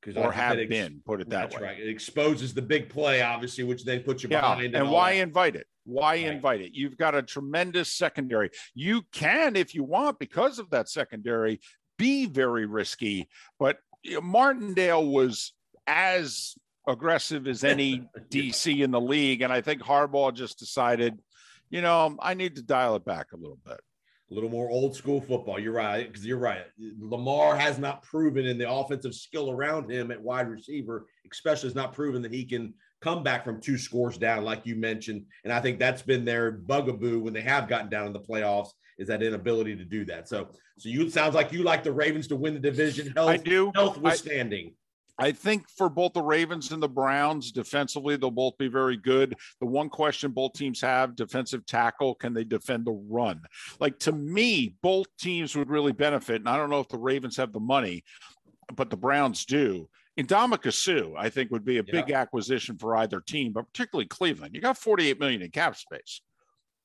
[0.01, 1.63] Because or have been, put it that That's way.
[1.69, 1.79] right.
[1.81, 4.41] It exposes the big play, obviously, which then puts you Yeah.
[4.41, 4.75] behind.
[4.75, 5.23] And why that.
[5.23, 5.67] invite it?
[5.85, 6.27] Why Right.
[6.27, 6.75] invite it?
[6.75, 8.51] You've got a tremendous secondary.
[8.75, 11.61] You can, if you want, because of that secondary,
[11.99, 13.29] be very risky.
[13.59, 13.79] But
[14.23, 15.53] Martindale was
[15.87, 16.55] as
[16.89, 19.43] aggressive as any DC in the league.
[19.43, 21.19] And I think Harbaugh just decided,
[21.69, 23.81] you know, I need to dial it back a little bit.
[24.31, 25.59] A little more old school football.
[25.59, 26.62] You're right, because you're right.
[27.01, 31.75] Lamar has not proven in the offensive skill around him at wide receiver, especially has
[31.75, 35.25] not proven that he can come back from two scores down, like you mentioned.
[35.45, 38.71] And I think that's been their bugaboo when they have gotten down in the playoffs,
[38.99, 40.29] is that inability to do that.
[40.29, 43.12] So, so you it sounds like you like the Ravens to win the division.
[43.16, 43.73] Health, I do.
[43.75, 44.75] health withstanding.
[45.20, 49.37] I think for both the Ravens and the Browns, defensively, they'll both be very good.
[49.61, 53.42] The one question both teams have defensive tackle can they defend the run?
[53.78, 56.37] Like to me, both teams would really benefit.
[56.37, 58.02] And I don't know if the Ravens have the money,
[58.74, 59.90] but the Browns do.
[60.18, 64.54] Ndamukong Suh, I think, would be a big acquisition for either team, but particularly Cleveland.
[64.54, 66.22] You got 48 million in cap space.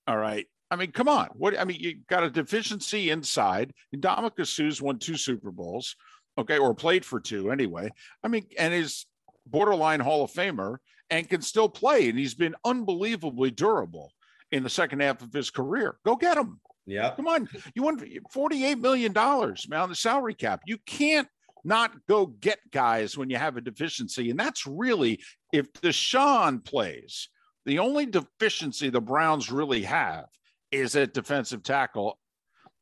[0.07, 0.45] All right.
[0.69, 1.27] I mean, come on.
[1.33, 3.73] What I mean, you got a deficiency inside.
[3.95, 5.95] Ndamukong Suh's won two Super Bowls
[6.37, 7.91] okay, or played for two anyway.
[8.23, 9.05] I mean, and is
[9.45, 10.77] borderline Hall of Famer
[11.09, 14.11] and can still play, and he's been unbelievably durable
[14.51, 15.97] in the second half of his career.
[16.05, 16.59] Go get him.
[16.85, 17.15] Yeah.
[17.15, 20.61] Come on, you want forty-eight million dollars man on the salary cap.
[20.65, 21.27] You can't
[21.63, 25.19] not go get guys when you have a deficiency, and that's really
[25.51, 27.29] if Deshaun plays.
[27.65, 30.25] The only deficiency the Browns really have
[30.71, 32.19] is at defensive tackle,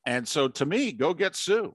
[0.06, 1.70] and so to me, go get Suh.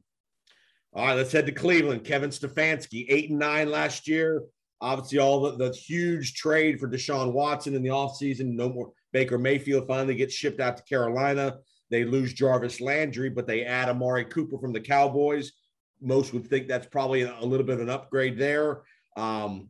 [0.94, 2.04] All right, let's head to Cleveland.
[2.04, 4.42] Kevin Stefanski, eight and nine last year.
[4.80, 8.54] Obviously, all the, the huge trade for Deshaun Watson in the offseason.
[8.54, 11.58] No more Baker Mayfield finally gets shipped out to Carolina.
[11.90, 15.52] They lose Jarvis Landry, but they add Amari Cooper from the Cowboys.
[16.00, 18.82] Most would think that's probably a little bit of an upgrade there.
[19.16, 19.68] Um,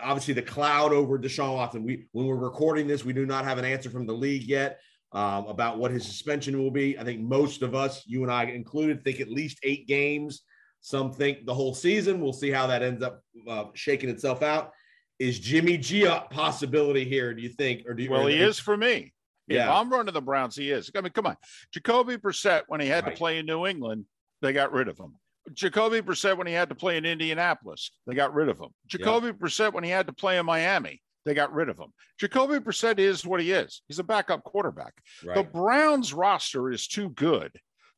[0.00, 1.84] obviously, the cloud over Deshaun Watson.
[1.84, 4.80] We when we're recording this, we do not have an answer from the league yet
[5.14, 6.98] um, about what his suspension will be.
[6.98, 10.42] I think most of us, you and I included, think at least eight games.
[10.80, 12.20] Some think the whole season.
[12.20, 14.72] We'll see how that ends up uh, shaking itself out.
[15.18, 17.32] Is Jimmy G a possibility here?
[17.34, 17.86] Do you think?
[17.86, 18.10] Or do you?
[18.10, 19.12] Well, or- he is for me.
[19.48, 19.72] If Yeah.
[19.72, 20.90] I'm running the Browns, he is.
[20.96, 21.36] I mean, come on.
[21.72, 23.10] Jacoby Brissett, when he had Right.
[23.12, 24.06] to play in New England,
[24.40, 25.16] they got rid of him.
[25.52, 28.68] Jacoby Brissett, when he had to play in Indianapolis, they got rid of him.
[28.86, 31.92] Jacoby Brissett, when he had to play in Miami, they got rid of him.
[32.18, 33.82] Jacoby Brissett is what he is.
[33.88, 34.94] He's a backup quarterback.
[35.34, 37.52] The Browns roster is too good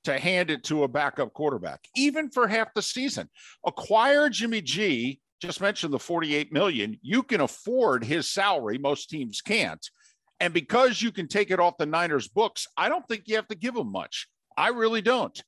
[0.04, 3.28] to hand it to a backup quarterback, even for half the season.
[3.66, 5.20] Acquire Jimmy G.
[5.40, 6.98] Just mentioned the 48 million.
[7.02, 8.78] You can afford his salary.
[8.78, 9.84] Most teams can't.
[10.40, 13.48] And because you can take it off the Niners books, I don't think you have
[13.48, 14.28] to give him much.
[14.56, 15.42] I really don't.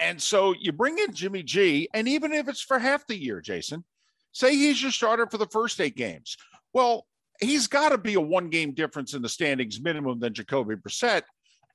[0.00, 3.40] And so you bring in Jimmy G, and even if it's for half the year,
[3.40, 3.84] Jason,
[4.32, 6.36] say he's your starter for the first eight games.
[6.72, 7.06] Well,
[7.40, 11.22] he's got to be a one game difference in the standings minimum than Jacoby Brissett.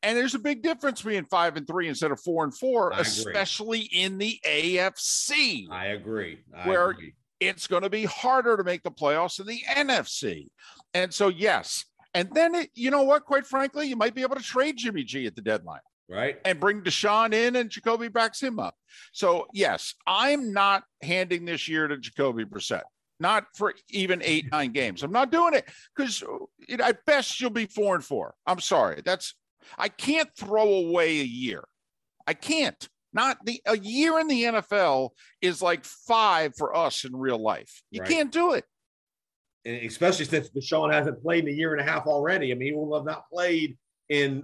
[0.01, 2.99] And there's a big difference being five and three instead of four and four, I
[2.99, 3.09] agree.
[3.09, 6.39] especially in the AFC I agree.
[6.55, 7.13] I Where- agree.
[7.39, 10.47] it's going to be harder to make the playoffs in the NFC.
[10.93, 11.85] And so, yes.
[12.13, 13.25] And then, it, you know what?
[13.25, 16.39] Quite frankly, you might be able to trade Jimmy G at the deadline right.
[16.43, 18.75] and bring Deshaun in, and Jacoby backs him up.
[19.11, 22.81] So, yes, I'm not handing this year to Jacoby Brissett,
[23.19, 25.03] not for even eight, nine games.
[25.03, 26.23] I'm not doing it because
[26.79, 28.35] at best you'll be four and four.
[28.45, 29.01] I'm sorry.
[29.03, 29.35] That's,
[29.77, 31.63] I can't throw away a year.
[32.25, 32.87] I can't.
[33.11, 35.09] Not the a year in the NFL
[35.41, 37.81] is like five for us in real life.
[37.89, 38.09] You Right.
[38.09, 38.65] can't do it.
[39.65, 42.51] and especially since Deshaun hasn't played in a year and a half already.
[42.51, 43.77] I mean, he will have not played
[44.09, 44.43] in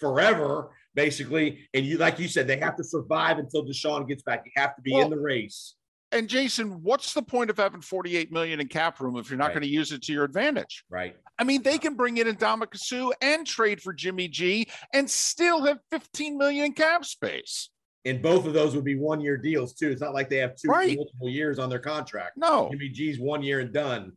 [0.00, 1.68] forever, basically.
[1.74, 4.42] And you, like you said, they have to survive until Deshaun gets back.
[4.46, 5.74] You have to be Well- in the race.
[6.16, 9.48] And Jason, what's the point of having 48 million in cap room if you're not
[9.48, 9.54] Right.
[9.54, 10.82] going to use it to your advantage?
[10.88, 11.14] Right.
[11.38, 15.64] I mean, they can bring in Ndamukong Suh and trade for Jimmy G and still
[15.66, 17.68] have 15 million in cap space.
[18.06, 19.90] And both of those would be one year deals, too.
[19.90, 20.96] It's not like they have two Right.
[20.96, 22.36] multiple years on their contract.
[22.36, 24.12] No, Jimmy G's one year and done.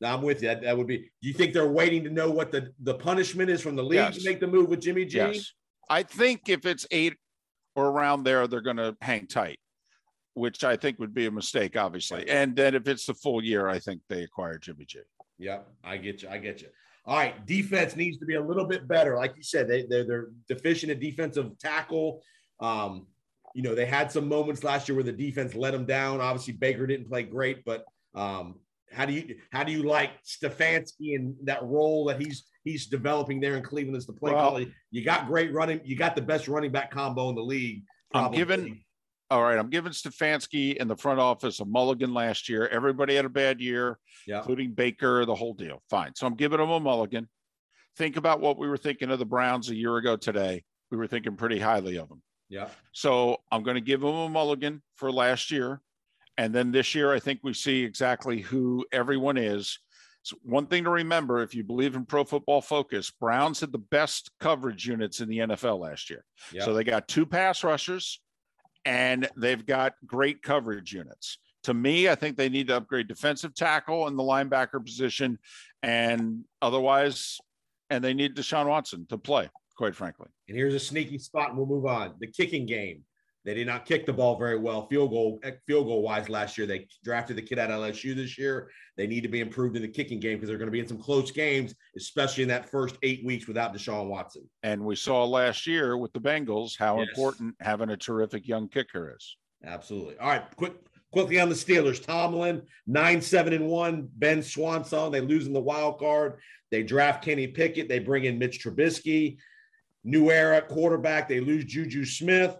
[0.00, 0.48] Now, I'm with you.
[0.48, 0.98] That, that would be.
[0.98, 3.96] Do you think they're waiting to know what the, the punishment is from the league
[3.96, 4.18] Yes.
[4.18, 5.18] to make the move with Jimmy G?
[5.18, 5.52] yes.
[5.90, 7.16] I think if it's eight
[7.76, 9.58] or around there, they're going to hang tight,
[10.34, 12.28] which I think would be a mistake, obviously.
[12.28, 15.00] And then if it's the full year, I think they acquire Jimmy G.
[15.38, 16.28] Yep, I get you.
[16.28, 16.68] I get you.
[17.06, 19.16] All right, defense needs to be a little bit better.
[19.16, 22.22] Like you said, they they're, they're deficient at defensive tackle.
[22.60, 23.06] Um,
[23.54, 26.20] you know, they had some moments last year where the defense let them down.
[26.20, 28.56] Obviously, Baker didn't play great, but um,
[28.92, 33.40] how do you how do you like Stefanski and that role that he's he's developing
[33.40, 34.66] there in Cleveland as the play Well- caller?
[34.90, 35.80] You got great running.
[35.84, 37.82] You got the best running back combo in the league.
[38.12, 38.38] I'm probably.
[38.38, 38.84] giving-
[39.30, 42.66] All right, I'm giving Stefanski and the front office a mulligan last year.
[42.66, 43.98] Everybody had a bad year.
[44.26, 45.82] yeah, including Baker, the whole deal.
[45.88, 46.14] Fine.
[46.16, 47.28] So I'm giving them a mulligan.
[47.96, 50.64] Think about what we were thinking of the Browns a year ago today.
[50.90, 52.22] We were thinking pretty highly of them.
[52.48, 55.80] yeah, So I'm going to give them a mulligan for last year.
[56.36, 59.78] And then this year, I think we see exactly who everyone is.
[60.22, 63.78] So one thing to remember if you believe in pro football focus, Browns had the
[63.78, 66.24] best coverage units in the NFL last year.
[66.52, 66.64] yeah.
[66.64, 68.20] So they got two pass rushers
[68.84, 71.38] and they've got great coverage units.
[71.64, 75.38] To me, I think they need to upgrade defensive tackle and the linebacker position
[75.82, 77.38] and otherwise,
[77.90, 79.50] and they need Deshaun Watson to play.
[79.76, 80.28] quite frankly.
[80.48, 82.14] And here's a sneaky spot, and we'll move on.
[82.20, 83.02] The kicking game.
[83.44, 86.58] They did not kick the ball very well, field goal eh, field goal wise last
[86.58, 86.66] year.
[86.66, 88.70] They drafted the kid out of LSU this year.
[88.96, 90.86] They need to be improved in the kicking game because they're going to be in
[90.86, 94.48] some close games, especially in that first eight weeks without Deshaun Watson.
[94.62, 97.08] And we saw last year with the Bengals how Yes.
[97.08, 99.36] important having a terrific young kicker is.
[99.64, 100.18] Absolutely.
[100.18, 100.74] All right, quick
[101.10, 102.04] quickly on the Steelers.
[102.04, 104.08] Tomlin nine seven and one.
[104.16, 105.10] Ben Swanson.
[105.12, 106.40] They lose in the wild card.
[106.70, 107.88] They draft Kenny Pickett.
[107.88, 109.38] They bring in Mitch Trubisky.
[110.04, 111.28] New era quarterback.
[111.28, 112.56] They lose Juju Smith.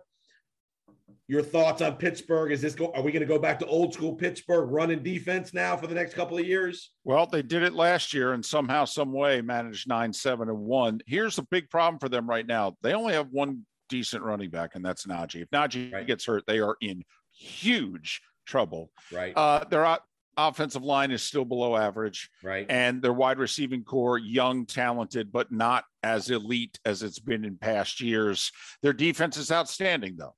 [1.30, 2.50] Your thoughts on Pittsburgh?
[2.50, 2.90] Is this go?
[2.92, 5.94] Are we going to go back to old school Pittsburgh running defense now for the
[5.94, 6.90] next couple of years?
[7.04, 11.00] Well, they did it last year and somehow, some way managed nine, seven, and one.
[11.06, 12.76] Here's the big problem for them right now.
[12.82, 15.42] They only have one decent running back, and that's Najee.
[15.42, 16.04] If Najee Right.
[16.04, 18.90] gets hurt, they are in huge trouble.
[19.12, 19.32] Right.
[19.36, 19.98] Uh,
[20.36, 22.66] offensive line is still below average, right.
[22.68, 27.56] and their wide receiving core, young, talented, but not as elite as it's been in
[27.56, 28.50] past years.
[28.82, 30.34] Their defense is outstanding, though.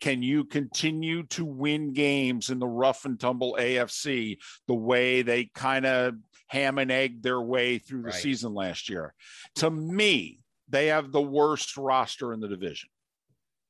[0.00, 4.38] Can you continue to win games in the rough and tumble AFC
[4.68, 6.14] the way they kind of
[6.48, 8.14] ham and egg their way through the Right.
[8.14, 9.14] season last year?
[9.56, 12.90] To me, they have the worst roster in the division.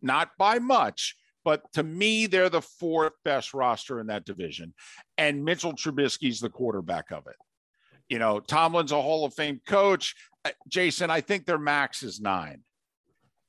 [0.03, 4.75] Not by much, but to me, they're the fourth best roster in that division.
[5.17, 7.37] And Mitchell Trubisky's the quarterback of it.
[8.09, 10.15] You know, Tomlin's a Hall of Fame coach.
[10.45, 12.63] Uh, Jason, I think their max is nine.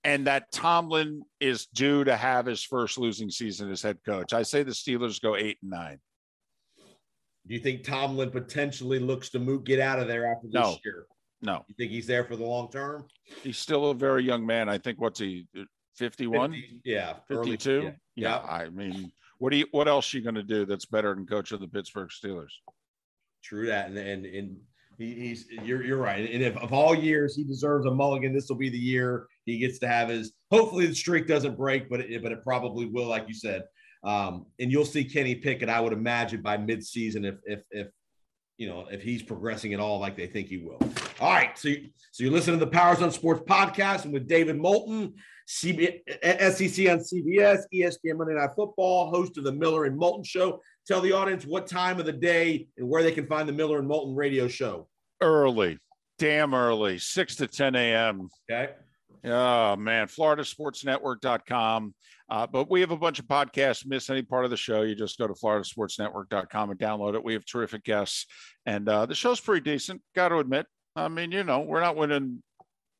[0.03, 4.33] And that Tomlin is due to have his first losing season as head coach.
[4.33, 5.99] I say the Steelers go eight and nine.
[7.47, 10.77] Do you think Tomlin potentially looks to move get out of there after this No.
[10.83, 11.05] year?
[11.43, 13.07] No, You think he's there for the long term?
[13.41, 14.69] he's still a very young man.
[14.69, 15.47] I think what's he,
[15.97, 16.51] 51?
[16.51, 17.81] 50 yeah, early- 52?
[17.83, 17.91] yeah.
[18.15, 18.37] Yeah.
[18.39, 21.51] I mean, what do you what else you going to do that's better than coach
[21.51, 22.51] of the Pittsburgh Steelers?
[23.43, 24.57] True that, and and, and
[24.99, 26.29] he, he's you're you're right.
[26.31, 29.57] And if of all years he deserves a mulligan, this will be the year he
[29.57, 30.33] gets to have his.
[30.51, 33.63] Hopefully the streak doesn't break, but it, but it probably will, like you said.
[34.03, 37.87] Um, and you'll see Kenny Pickett, I would imagine, by midseason if if if
[38.57, 40.79] you know if he's progressing at all like they think he will.
[41.19, 44.27] All right, so you, so you're listening to the Powers on Sports podcast and with
[44.27, 45.13] David Moulton,
[45.47, 50.61] CB, SEC on CBS, ESPN Monday Night Football, host of the Miller and Moulton Show.
[50.87, 53.77] Tell the audience what time of the day and where they can find the Miller
[53.77, 54.87] and Moulton radio show.
[55.21, 55.77] Early,
[56.17, 58.29] damn early, 6 to 10 a.m.
[58.49, 58.71] Okay.
[59.23, 61.93] Oh man, floridasportsnetwork.com.
[62.29, 63.85] Uh, but we have a bunch of podcasts.
[63.85, 67.23] Miss any part of the show, you just go to floridasportsnetwork.com and download it.
[67.23, 68.25] We have terrific guests,
[68.65, 70.01] and uh, the show's pretty decent.
[70.15, 70.65] Got to admit.
[70.95, 72.41] I mean, you know, we're not winning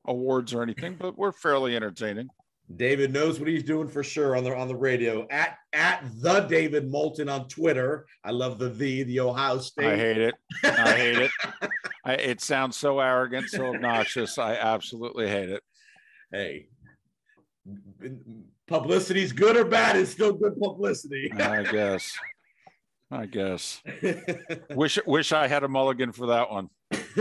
[0.06, 2.30] awards or anything, but we're fairly entertaining.
[2.78, 5.28] David knows what he's doing for sure on the on the radio.
[5.30, 8.06] At at the David Moulton on Twitter.
[8.24, 9.88] I love the the the Ohio State.
[9.88, 10.36] I hate it.
[10.64, 11.32] I hate it.
[12.06, 14.38] I, it sounds so arrogant, so obnoxious.
[14.38, 15.64] I absolutely hate it.
[16.32, 16.68] Hey,
[18.68, 21.32] publicity's good or bad is still good publicity.
[21.38, 22.18] I guess.
[23.12, 23.82] I guess.
[24.70, 26.70] Wish wish I had a mulligan for that one.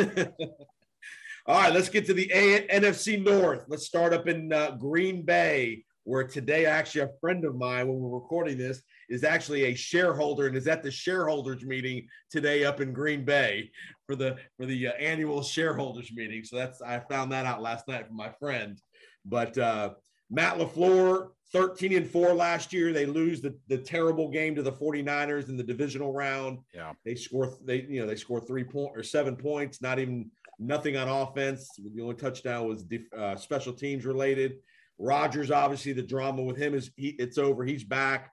[1.47, 3.65] All right, let's get to the a- NFC North.
[3.67, 7.99] Let's start up in uh, Green Bay, where today, actually, a friend of mine, when
[7.99, 12.81] we're recording this, is actually a shareholder and is at the shareholders meeting today up
[12.81, 13.73] in Green Bay
[14.07, 16.45] for the for the uh, annual shareholders meeting.
[16.45, 18.81] So that's I found that out last night from my friend.
[19.25, 19.95] But uh,
[20.31, 22.93] Matt LaFleur, 13 and 4 last year.
[22.93, 26.61] They lose the, the terrible game to the 49ers in the divisional round.
[26.73, 26.93] Yeah.
[27.05, 30.97] They score they you know they score three point or seven points, not even nothing
[30.97, 31.71] on offense.
[31.77, 34.59] The only touchdown was def- uh, special teams related.
[34.99, 37.65] Rodgers, obviously, the drama with him is he, it's over.
[37.65, 38.31] He's back.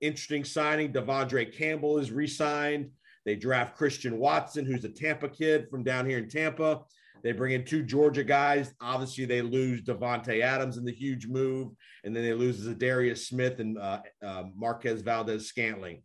[0.00, 0.92] Interesting signing.
[0.92, 2.90] De'Vondre Campbell is re-signed.
[3.24, 6.82] They draft Christian Watson, who's a Tampa kid from down here in Tampa.
[7.24, 8.74] They bring in two Georgia guys.
[8.82, 11.72] Obviously, they lose Davante Adams in the huge move,
[12.04, 16.02] and then they lose Za'Darius Smith and uh, uh, Marquez Valdes-Scantling.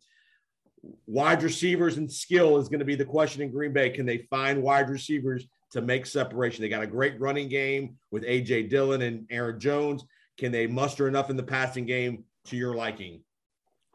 [1.06, 3.90] Wide receivers and skill is going to be the question in Green Bay.
[3.90, 6.62] Can they find wide receivers to make separation?
[6.62, 10.02] They got a great running game with AJ Dillon and Aaron Jones.
[10.38, 13.22] Can they muster enough in the passing game to your liking?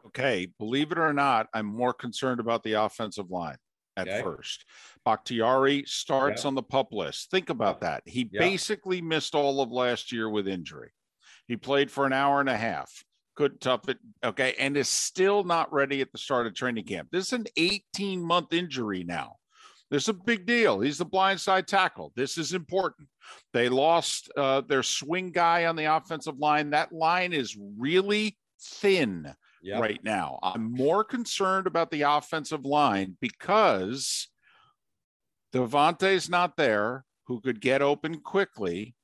[0.06, 3.56] Okay, believe it or not, I'm more concerned about the offensive line
[3.96, 4.22] at Okay.
[4.22, 4.64] first.
[5.06, 6.48] Bakhtiari starts Yeah.
[6.48, 7.30] on the pup list.
[7.30, 8.02] Think about that.
[8.06, 8.40] He Yeah.
[8.40, 10.90] basically missed all of last year with injury.
[11.46, 13.04] He played for an hour and a half,
[13.36, 13.98] couldn't tough it.
[14.24, 17.10] Okay, and is still not ready at the start of training camp.
[17.12, 19.36] This is an 18 month injury now.
[19.92, 20.80] This is a big deal.
[20.80, 22.12] He's the blindside tackle.
[22.16, 23.08] This is important.
[23.52, 26.70] They lost uh, their swing guy on the offensive line.
[26.70, 29.32] That line is really thin
[29.62, 29.78] Yeah.
[29.78, 30.40] right now.
[30.42, 34.28] I'm more concerned about the offensive line because
[35.52, 38.94] Davante's not there, who could get open quickly,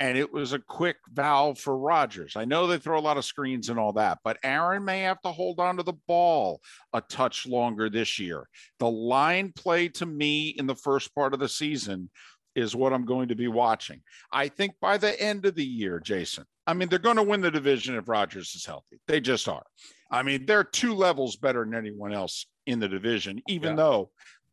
[0.00, 2.34] and it was a quick valve for Rodgers.
[2.34, 5.20] I know they throw a lot of screens and all that, but Aaron may have
[5.22, 6.60] to hold on to the ball
[6.94, 8.48] a touch longer this year.
[8.78, 12.10] The line play to me in the first part of the season
[12.54, 14.00] is what I'm going to be watching.
[14.32, 17.42] I think by the end of the year, Jason, I mean, they're going to win
[17.42, 19.00] the division if Rodgers is healthy.
[19.06, 19.64] They just are.
[20.10, 23.76] I mean, they're two levels better than anyone else in the division, even yeah.
[23.76, 24.10] though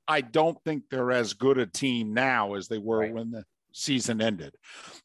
[0.08, 3.14] I don't think they're as good a team now as they were right.
[3.14, 3.44] when the
[3.74, 4.56] season ended.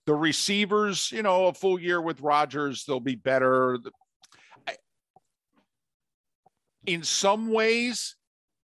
[0.07, 3.79] The receivers, you know, a full year with Rodgers, they'll be better.
[6.87, 8.17] In some ways,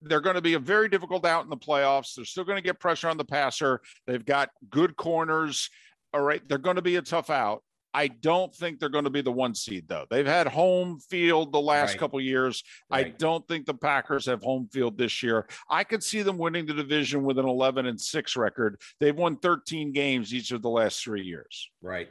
[0.01, 2.15] they're going to be a very difficult out in the playoffs.
[2.15, 3.81] They're still going to get pressure on the passer.
[4.05, 5.69] They've got good corners.
[6.13, 6.41] All right.
[6.47, 7.63] They're going to be a tough out.
[7.97, 10.05] I don't think they're going to be the one seed though.
[10.07, 11.99] They've had home field the last right.
[11.99, 12.63] couple years.
[12.91, 13.07] Right.
[13.07, 15.47] I don't think the Packers have home field this year.
[15.67, 18.79] I could see them winning the division with an 11 and 6 record.
[18.99, 21.71] They've won 13 games each of the last 3 years.
[21.81, 22.07] Right.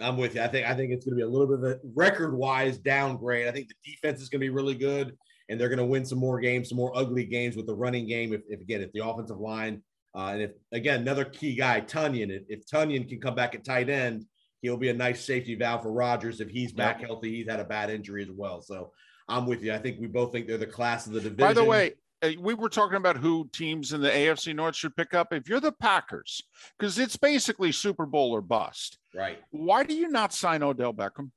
[0.00, 0.42] I'm with you.
[0.42, 3.48] I think I think it's going to be a little bit of a record-wise downgrade.
[3.48, 5.16] I think the defense is going to be really good
[5.48, 8.06] and they're going to win some more games, some more ugly games with the running
[8.06, 9.82] game if, if again if the offensive line
[10.14, 13.64] uh, and if again another key guy Tonyan if, if Tonyan can come back at
[13.64, 14.24] tight end
[14.66, 17.08] he'll be a nice safety valve for Rodgers if he's back yep.
[17.08, 17.36] healthy.
[17.36, 18.60] He's had a bad injury as well.
[18.60, 18.92] So
[19.28, 19.72] I'm with you.
[19.72, 21.36] I think we both think they're the class of the division.
[21.36, 24.96] By the way, uh, we were talking about who teams in the AFC North should
[24.96, 25.32] pick up.
[25.32, 26.42] If you're the Packers,
[26.78, 28.98] because it's basically Super Bowl or bust.
[29.14, 29.38] Right.
[29.50, 31.30] Why do you not sign Odell Beckham?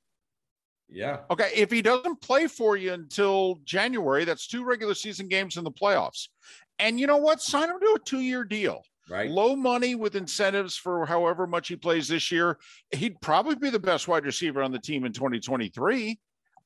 [0.89, 1.19] Yeah.
[1.30, 1.51] Okay.
[1.55, 5.71] If he doesn't play for you until January, that's two regular season games in the
[5.71, 6.30] playoffs.
[6.80, 7.41] And you know what?
[7.41, 9.30] Sign him to a two year deal right?
[9.30, 12.57] Low money with incentives for however much he plays this year.
[12.91, 16.20] He'd probably be the best wide receiver on the team in 2023.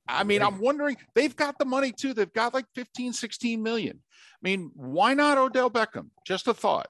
[0.07, 2.13] I mean, I'm wondering, they've got the money too.
[2.13, 3.99] They've got like 15, 16 million.
[4.21, 6.09] I mean, why not Odell Beckham?
[6.27, 6.87] Just a thought.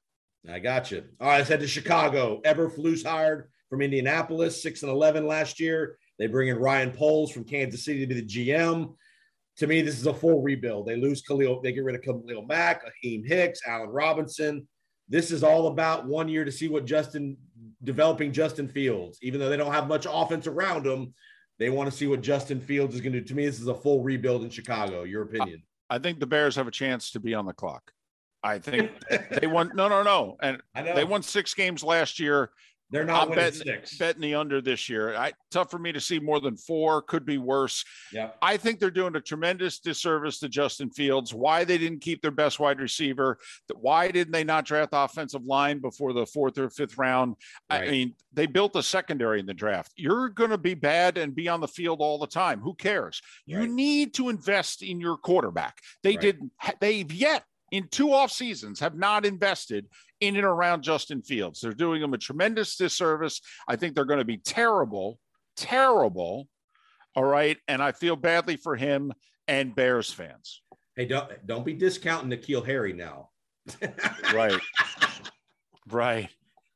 [0.49, 1.03] I got you.
[1.21, 2.41] All right, let's head to Chicago.
[2.43, 5.97] Eberflus hired from Indianapolis, 6 and 11 last year.
[6.19, 8.95] They bring in Ryan Poles from Kansas City to be the GM.
[9.57, 10.87] To me, this is a full rebuild.
[10.87, 14.67] They lose Khalil, they get rid of Khalil Mack, Akiem Hicks, Allen Robinson.
[15.09, 17.37] This is all about one year to see what Justin
[17.83, 19.19] developing Justin Fields.
[19.21, 21.13] Even though they don't have much offense around them,
[21.59, 23.27] they want to see what Justin Fields is going to do.
[23.27, 25.03] To me, this is a full rebuild in Chicago.
[25.03, 25.63] Your opinion?
[25.89, 27.91] I think the Bears have a chance to be on the clock.
[28.41, 28.91] I think
[29.41, 29.71] they won.
[29.75, 30.37] No, no, no.
[30.41, 32.51] And they won six games last year.
[32.93, 33.97] They're not I'm betting, six.
[33.97, 35.15] betting the under this year.
[35.15, 37.01] I, tough for me to see more than four.
[37.01, 37.83] Could be worse.
[38.11, 38.29] Yeah.
[38.39, 41.33] I think they're doing a tremendous disservice to Justin Fields.
[41.33, 43.39] Why they didn't keep their best wide receiver?
[43.73, 47.35] Why didn't they not draft the offensive line before the fourth or fifth round?
[47.71, 47.87] Right.
[47.87, 49.91] I mean, they built a secondary in the draft.
[49.95, 52.59] You're going to be bad and be on the field all the time.
[52.59, 53.23] Who cares?
[53.49, 53.63] Right.
[53.63, 55.79] You need to invest in your quarterback.
[56.03, 56.21] They right.
[56.21, 56.51] didn't.
[56.79, 59.87] They've yet in two off seasons have not invested
[60.27, 61.59] in and around Justin Fields.
[61.61, 63.41] They're doing him a tremendous disservice.
[63.67, 65.19] I think they're going to be terrible,
[65.55, 66.47] terrible.
[67.15, 67.57] All right.
[67.67, 69.13] And I feel badly for him
[69.47, 70.61] and Bears fans.
[70.95, 73.29] Hey, don't don't be discounting N'Keal Harry now.
[74.33, 74.59] right.
[75.89, 76.29] Right.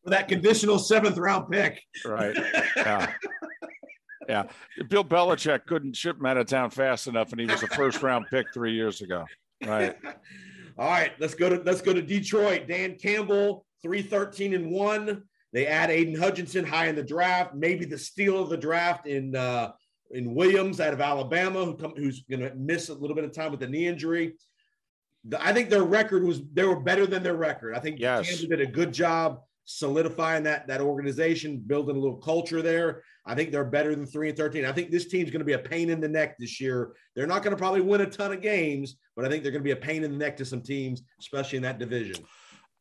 [0.03, 1.81] For that conditional seventh round pick.
[2.05, 2.35] Right.
[2.75, 3.13] Yeah.
[4.27, 4.43] Yeah.
[4.89, 8.03] Bill Belichick couldn't ship him out of town fast enough, and he was a first
[8.03, 9.25] round pick three years ago.
[9.65, 9.95] Right.
[10.77, 12.67] All right, let's go to let's go to Detroit.
[12.67, 15.23] Dan Campbell, 313 and 1.
[15.53, 19.35] They add Aidan Hutchinson high in the draft, maybe the steal of the draft in
[19.35, 19.71] uh,
[20.11, 23.33] in Williams out of Alabama, who come, who's going to miss a little bit of
[23.33, 24.35] time with the knee injury.
[25.25, 27.75] The, I think their record was they were better than their record.
[27.75, 28.29] I think yes.
[28.29, 33.03] Campbell did a good job solidifying that that organization, building a little culture there.
[33.25, 34.65] I think they're better than three and thirteen.
[34.65, 36.93] I think this team's going to be a pain in the neck this year.
[37.15, 39.63] They're not going to probably win a ton of games, but I think they're going
[39.63, 42.25] to be a pain in the neck to some teams, especially in that division.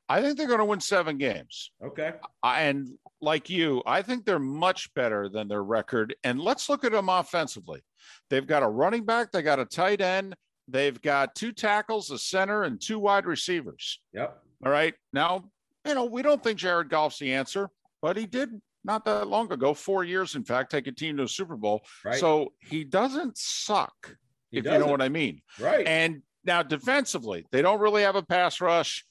[0.08, 1.72] I think they're going to win seven games.
[1.84, 2.12] Okay.
[2.44, 6.14] And like you, I think they're much better than their record.
[6.22, 7.82] And let's look at them offensively.
[8.30, 10.36] They've got a running back, they got a tight end,
[10.68, 14.00] they've got two tackles, a center, and two wide receivers.
[14.12, 14.40] Yep.
[14.64, 14.94] All right.
[15.12, 15.50] Now,
[15.86, 17.70] you know, we don't think Jared Goff's the answer,
[18.02, 18.50] but he did
[18.84, 21.84] not that long ago, four years, in fact, take a team to a Super Bowl.
[22.04, 22.18] Right.
[22.18, 24.16] So he doesn't suck,
[24.50, 24.80] he if doesn't.
[24.80, 25.42] you know what I mean.
[25.58, 25.86] Right.
[25.86, 29.04] And now defensively, they don't really have a pass rush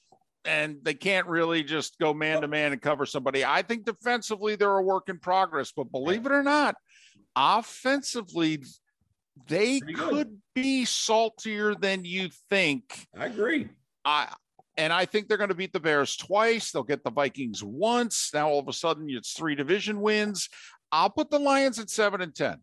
[0.45, 3.43] and they can't really just go man to man and cover somebody.
[3.43, 6.75] I think defensively, they're a work in progress, but believe it or not,
[7.35, 8.63] offensively,
[9.47, 13.07] they could be saltier than you think.
[13.17, 13.69] I agree.
[14.05, 14.33] I
[14.77, 16.71] and I think they're going to beat the Bears twice.
[16.71, 18.31] They'll get the Vikings once.
[18.33, 20.49] Now all of a sudden it's three division wins.
[20.91, 22.57] I'll put the Lions at seven and ten.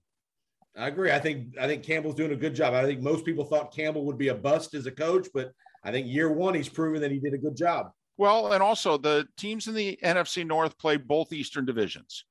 [0.76, 1.12] I agree.
[1.12, 2.72] I think I think Campbell's doing a good job.
[2.72, 5.52] I think most people thought Campbell would be a bust as a coach, but
[5.84, 7.90] I think year one he's proven that he did a good job.
[8.16, 12.24] Well, and also the teams in the NFC North play both Eastern divisions.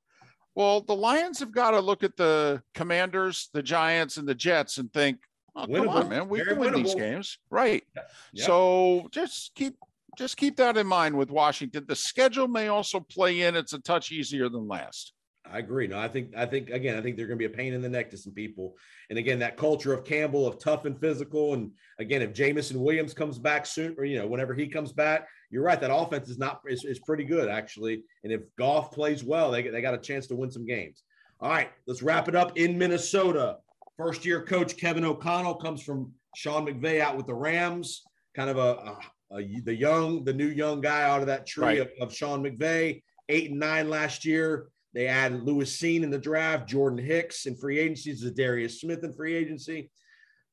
[0.54, 4.78] Well, the Lions have got to look at the Commanders, the Giants, and the Jets
[4.78, 5.18] and think,
[5.56, 5.90] oh, come Winnable.
[5.90, 7.84] on, man, we can win these games, right?
[7.94, 8.10] Yep.
[8.46, 9.76] So just keep
[10.18, 11.84] just keep that in mind with Washington.
[11.88, 13.56] The schedule may also play in.
[13.56, 15.14] It's a touch easier than last.
[15.50, 15.86] I agree.
[15.86, 17.82] No, I think I think again, I think they're going to be a pain in
[17.82, 18.76] the neck to some people.
[19.10, 21.54] And again, that culture of Campbell of tough and physical.
[21.54, 25.28] And again, if Jameson Williams comes back soon, or you know, whenever he comes back,
[25.50, 25.80] you're right.
[25.80, 28.04] That offense is not is, is pretty good actually.
[28.22, 31.02] And if Goff plays well, they they got a chance to win some games.
[31.40, 33.58] All right, let's wrap it up in Minnesota.
[33.96, 38.02] First year coach Kevin O'Connell comes from Sean McVay out with the Rams,
[38.34, 38.96] kind of a,
[39.30, 41.80] a, a the young, the new young guy out of that tree Right.
[41.80, 43.02] of, of Sean McVay.
[43.28, 44.68] Eight and nine last year.
[44.94, 49.12] They added Lewis Cine in the draft, Jordan Hicks in free agency, Darius Smith in
[49.14, 49.90] free agency.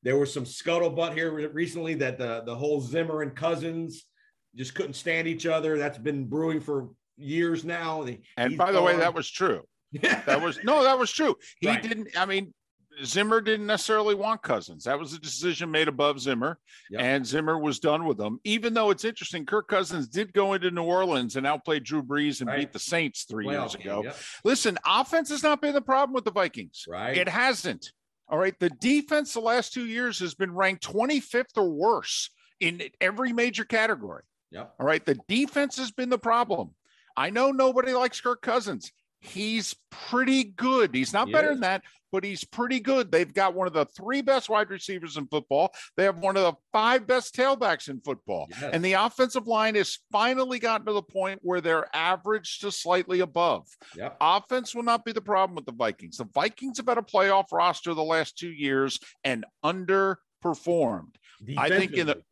[0.02, 4.06] There was some scuttlebutt here recently that the, the whole Zimmer and Cousins
[4.56, 5.76] just couldn't stand each other.
[5.76, 6.88] That's been brewing for
[7.18, 8.02] years now.
[8.38, 9.62] And He's by the way, that was true.
[10.00, 11.36] That was no, that was true.
[11.60, 11.82] He Right.
[11.82, 12.08] didn't.
[12.16, 12.54] I mean,
[13.04, 14.84] Zimmer didn't necessarily want Cousins.
[14.84, 16.58] That was a decision made above Zimmer,
[16.90, 17.00] Yep.
[17.00, 18.40] and Zimmer was done with them.
[18.44, 22.40] Even though it's interesting, Kirk Cousins did go into New Orleans and outplay Drew Brees
[22.40, 22.58] and Right.
[22.60, 24.02] beat the Saints three years ago.
[24.04, 24.16] yep.
[24.44, 26.84] Listen, offense has not been the problem with the Vikings.
[26.88, 27.16] Right.
[27.16, 27.92] It hasn't.
[28.28, 28.58] All right.
[28.58, 32.30] The defense the last two years has been ranked 25th or worse
[32.60, 34.24] in every major category.
[34.50, 34.74] Yep.
[34.78, 35.04] All right.
[35.04, 36.74] The defense has been the problem.
[37.16, 38.92] I know nobody likes Kirk Cousins.
[39.20, 40.94] He's pretty good.
[40.94, 41.56] He's not He better is.
[41.56, 43.12] than that, but he's pretty good.
[43.12, 45.72] They've got one of the three best wide receivers in football.
[45.96, 48.46] They have one of the five best tailbacks in football.
[48.50, 48.70] Yes.
[48.72, 53.20] And the offensive line has finally gotten to the point where they're average to slightly
[53.20, 53.68] above.
[53.94, 54.16] Yep.
[54.20, 56.16] Offense will not be the problem with the Vikings.
[56.16, 61.14] The Vikings have had a playoff roster the last two years and underperformed.
[61.58, 62.22] I think in the-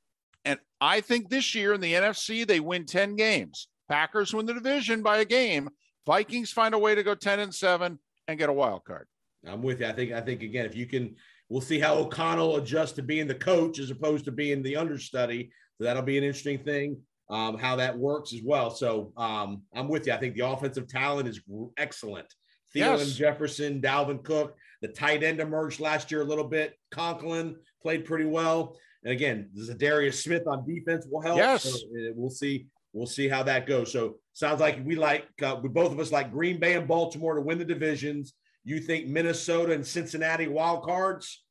[0.45, 3.69] And I think this year in the NFC, they win 10 games.
[3.91, 5.69] Packers win the division by a game.
[6.09, 7.99] Vikings find a way to go 10 and 7
[8.29, 9.07] and get a wild card.
[9.47, 9.87] I'm with you.
[9.87, 11.15] I think I think again, if you can,
[11.51, 15.51] we'll see how O'Connell adjusts to being the coach as opposed to being the understudy.
[15.77, 16.97] So that'll be an interesting thing.
[17.31, 18.71] Um, how that works as well.
[18.71, 20.15] So um, I'm with you.
[20.15, 21.43] I think the offensive talent is
[21.77, 22.27] excellent.
[22.75, 23.13] Thielen, Yes.
[23.15, 26.75] Jefferson, Dalvin Cook, the tight end emerged last year a little bit.
[26.91, 28.79] Conklin played pretty well.
[29.05, 31.37] And again, Za'Darius Smith on defense will help.
[31.37, 31.65] Yes.
[31.65, 31.79] So,
[32.15, 32.67] we'll see.
[32.99, 33.93] We'll see how that goes.
[33.93, 37.37] So sounds like we like uh, we both of us like Green Bay and Baltimore
[37.37, 38.35] to win the divisions.
[38.65, 41.45] You think Minnesota and Cincinnati wild cards?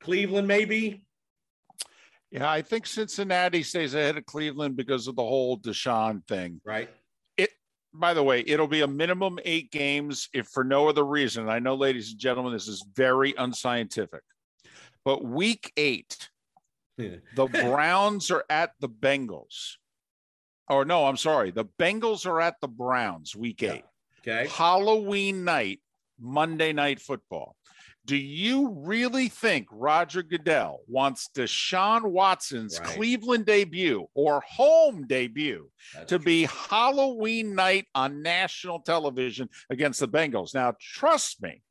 [0.00, 1.06] Cleveland maybe.
[2.32, 6.60] Yeah, I think Cincinnati stays ahead of Cleveland because of the whole Deshaun thing.
[6.64, 6.90] Right.
[7.36, 7.50] It
[7.94, 11.48] by the way, it'll be a minimum eight games if for no other reason.
[11.48, 14.22] I know, ladies and gentlemen, this is very unscientific,
[15.04, 16.30] but week eight,
[16.96, 19.76] the Browns are at the Bengals.
[20.72, 21.50] Or no, I'm sorry.
[21.50, 23.72] The Bengals are at the Browns week Yeah.
[23.74, 23.84] eight.
[24.20, 24.48] Okay.
[24.50, 25.80] Halloween night,
[26.18, 27.56] Monday night football.
[28.04, 32.88] Do you really think Roger Goodell wants Deshaun Watson's Right.
[32.88, 36.24] Cleveland debut or home debut That's to true.
[36.24, 40.52] be Halloween night on national television against the Bengals?
[40.54, 41.62] Now, trust me,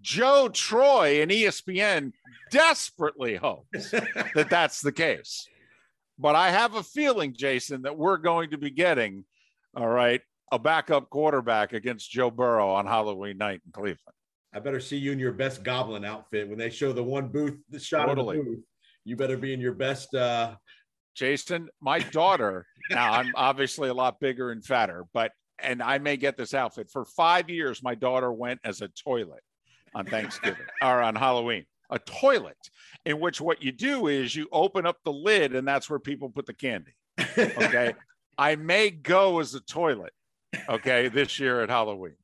[0.00, 2.12] Joe Troy and ESPN
[2.50, 3.90] desperately hopes
[4.34, 5.48] that that's the case.
[6.20, 9.24] But I have a feeling, Jason, that we're going to be getting,
[9.74, 10.20] all right,
[10.52, 14.14] a backup quarterback against Joe Burrow on Halloween night in Cleveland.
[14.52, 17.56] I better see you in your best goblin outfit when they show the one booth,
[17.70, 18.38] the shot Totally.
[18.38, 18.64] of the booth.
[19.04, 20.14] You better be in your best.
[20.14, 20.56] uh
[21.14, 26.16] Jason, my daughter, now I'm obviously a lot bigger and fatter, but, and I may
[26.16, 26.90] get this outfit.
[26.90, 29.42] For five years, my daughter went as a toilet
[29.94, 32.70] on Thanksgiving or on Halloween, a toilet
[33.04, 36.30] in which what you do is you open up the lid and that's where people
[36.30, 36.94] put the candy.
[37.38, 37.94] Okay.
[38.38, 40.14] I may go as a toilet,
[40.68, 42.14] okay, this year at Halloween.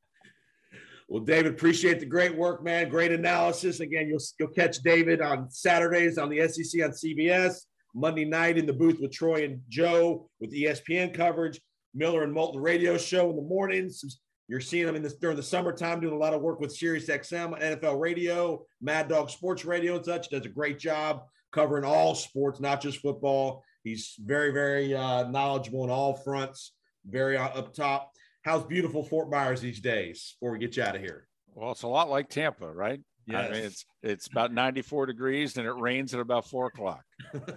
[1.09, 2.89] Well, David, appreciate the great work, man.
[2.89, 3.81] Great analysis.
[3.81, 7.67] Again, you'll you'll catch David on Saturdays on the SEC on CBS.
[7.95, 11.61] Monday night in the booth with Troy and Joe with ESPN coverage.
[11.95, 14.21] Miller and Moulton radio show in the mornings.
[14.49, 17.07] You're seeing them in this during the summertime doing a lot of work with Sirius
[17.07, 20.31] XM, NFL Radio, Mad Dog Sports Radio, and such.
[20.31, 21.23] Does a great job
[21.53, 23.65] covering all sports, not just football.
[23.83, 26.73] He's very, very uh, knowledgeable on all fronts.
[27.05, 28.13] Very uh, up top.
[28.43, 30.37] How's beautiful Fort Myers these days?
[30.39, 31.27] Before we get you out of here.
[31.55, 33.01] Well, it's a lot like Tampa, right?
[33.29, 37.03] I mean, it's it's about 94 degrees and it rains at about four o'clock.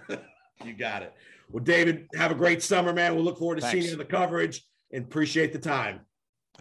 [0.64, 1.14] you got it.
[1.50, 3.14] Well, David, have a great summer, man.
[3.14, 6.00] We'll look forward to seeing you in the coverage and appreciate the time.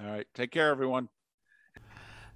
[0.02, 0.28] All right.
[0.34, 1.10] Take care, everyone.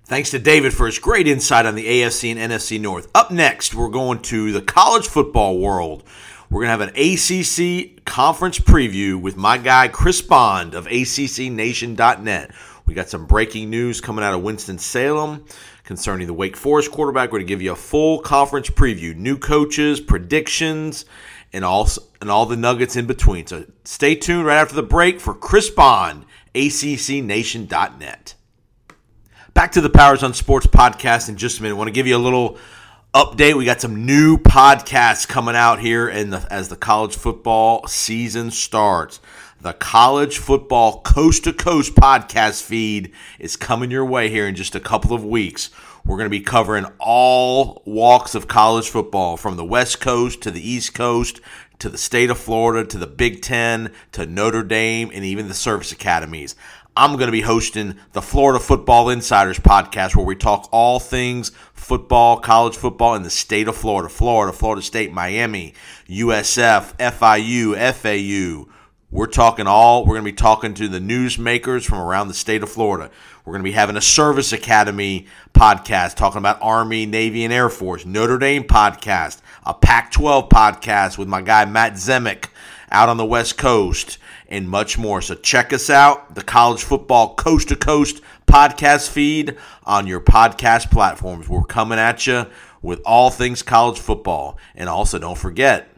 [0.05, 3.09] Thanks to David for his great insight on the AFC and NFC North.
[3.15, 6.03] Up next, we're going to the college football world.
[6.49, 12.51] We're going to have an ACC conference preview with my guy Chris Bond of ACCNation.net.
[12.85, 15.45] We got some breaking news coming out of Winston-Salem
[15.85, 17.31] concerning the Wake Forest quarterback.
[17.31, 21.05] We're going to give you a full conference preview, new coaches, predictions,
[21.53, 21.87] and all,
[22.19, 23.47] and all the nuggets in between.
[23.47, 28.35] So stay tuned right after the break for Chris Bond, ACCNation.net.
[29.53, 31.75] Back to the Powers on Sports podcast in just a minute.
[31.75, 32.57] I want to give you a little
[33.13, 33.55] update.
[33.55, 38.51] We got some new podcasts coming out here in the, as the college football season
[38.51, 39.19] starts.
[39.61, 44.75] The College Football Coast to Coast podcast feed is coming your way here in just
[44.75, 45.69] a couple of weeks.
[46.03, 50.51] We're going to be covering all walks of college football from the West Coast to
[50.51, 51.39] the East Coast
[51.79, 55.53] to the state of Florida to the Big Ten to Notre Dame and even the
[55.53, 56.55] service academies.
[56.95, 61.51] I'm going to be hosting the Florida Football Insiders podcast where we talk all things
[61.73, 65.73] football, college football in the state of Florida, Florida, Florida State, Miami,
[66.07, 68.71] USF, FIU, FAU.
[69.09, 72.63] We're talking all, we're going to be talking to the newsmakers from around the state
[72.63, 73.11] of Florida.
[73.45, 77.69] We're going to be having a Service Academy podcast talking about Army, Navy, and Air
[77.69, 82.49] Force, Notre Dame podcast, a Pac 12 podcast with my guy Matt Zemek
[82.91, 85.21] out on the West Coast and much more.
[85.21, 90.91] So check us out, the College Football Coast to Coast podcast feed on your podcast
[90.91, 91.49] platforms.
[91.49, 92.45] We're coming at you
[92.81, 94.57] with all things college football.
[94.75, 95.89] And also, don't forget,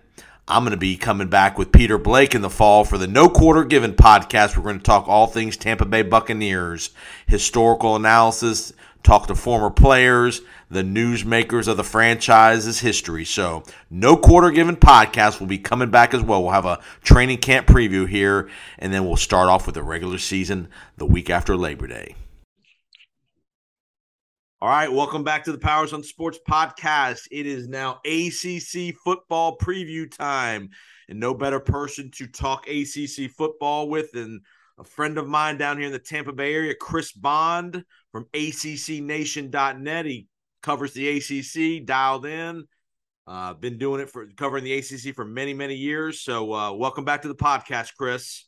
[0.48, 3.28] I'm going to be coming back with Peter Blake in the fall for the No
[3.28, 4.56] Quarter Given podcast.
[4.56, 6.92] We're going to talk all things Tampa Bay Buccaneers,
[7.26, 8.72] historical analysis,
[9.06, 13.24] talk to former players, the newsmakers of the franchise's history.
[13.24, 16.42] So, no quarter given podcast will be coming back as well.
[16.42, 18.50] We'll have a training camp preview here,
[18.80, 22.16] and then we'll start off with the regular season the week after Labor Day.
[24.62, 27.28] All right, welcome back to the Powers on Sports podcast.
[27.30, 30.72] It is now ACC football preview time,
[31.08, 34.42] and no better person to talk ACC football with than
[34.78, 37.86] a friend of mine down here in the Tampa Bay area, Chris Bond
[38.16, 40.06] from ACCNation.net.
[40.06, 40.28] He
[40.64, 42.64] covers the ACC, dialed in.
[43.28, 46.22] Uh, been doing it for covering the ACC for many, many years.
[46.22, 48.46] So, uh, welcome back to the podcast, Chris.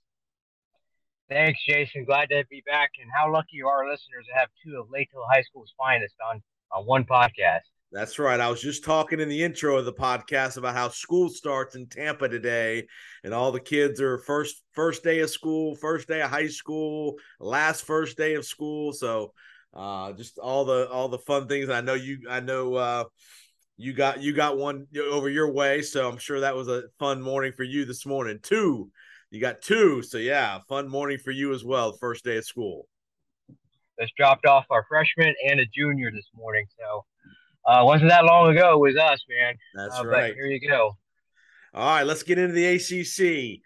[1.30, 2.06] Thanks, Jason.
[2.06, 2.92] Glad to be back.
[3.02, 6.16] And how lucky are our listeners to have two of Lake Hill High School's finest
[6.32, 6.42] on
[6.72, 7.60] on one podcast.
[7.92, 8.40] That's right.
[8.40, 11.88] I was just talking in the intro of the podcast about how school starts in
[11.88, 12.88] Tampa today,
[13.26, 17.16] and all the kids are first first day of school, first day of high school,
[17.42, 18.94] last first day of school.
[18.94, 19.34] So
[19.78, 21.70] uh, just all the all the fun things.
[21.70, 22.22] I know you.
[22.30, 23.04] I know uh,
[23.78, 27.22] you got you got one over your way, so I'm sure that was a fun
[27.22, 28.40] morning for you this morning.
[28.42, 28.90] Two,
[29.30, 31.94] you got two, so yeah, fun morning for you as well.
[31.94, 32.88] First day of school.
[34.02, 37.06] Just dropped off our freshman and a junior this morning, so
[37.72, 38.74] uh, wasn't that long ago.
[38.74, 39.56] It was us, man.
[39.76, 40.34] That's uh, right.
[40.34, 40.98] here you go.
[41.74, 43.62] All right, let's get into the ACC.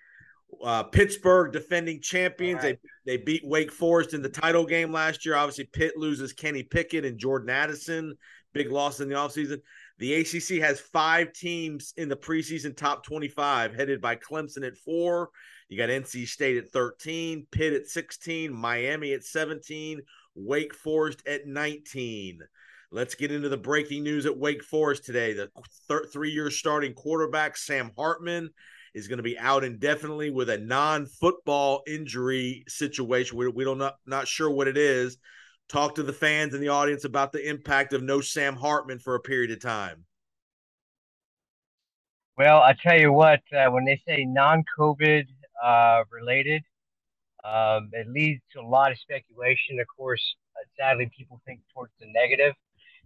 [0.64, 2.64] Uh, Pittsburgh defending champions.
[2.64, 2.78] Right.
[3.06, 5.36] They they beat Wake Forest in the title game last year.
[5.36, 8.16] Obviously, Pitt loses Kenny Pickett and Jordan Addison.
[8.54, 9.62] Big loss in the offseason.
[9.98, 15.30] The ACC has five teams in the preseason top 25, headed by Clemson at four.
[15.70, 20.02] You got NC State at 13, Pitt at 16, Miami at 17,
[20.36, 22.40] Wake Forest at 19.
[22.92, 25.32] Let's get into the breaking news at Wake Forest today.
[25.32, 25.50] The
[25.88, 28.50] thir- three year starting quarterback, Sam Hartman,
[28.94, 33.38] is going to be out indefinitely with a non football injury situation.
[33.38, 35.18] We, we don't not, not sure what it is.
[35.70, 39.16] Talk to the fans and the audience about the impact of no Sam Hartman for
[39.16, 40.06] a period of time.
[42.38, 45.26] Well, I tell you what, uh, when they say non-COVID
[45.64, 46.64] uh, related,
[47.44, 49.80] um, it leads to a lot of speculation.
[49.80, 50.24] Of course,
[50.56, 52.54] uh, sadly, people think towards the negative.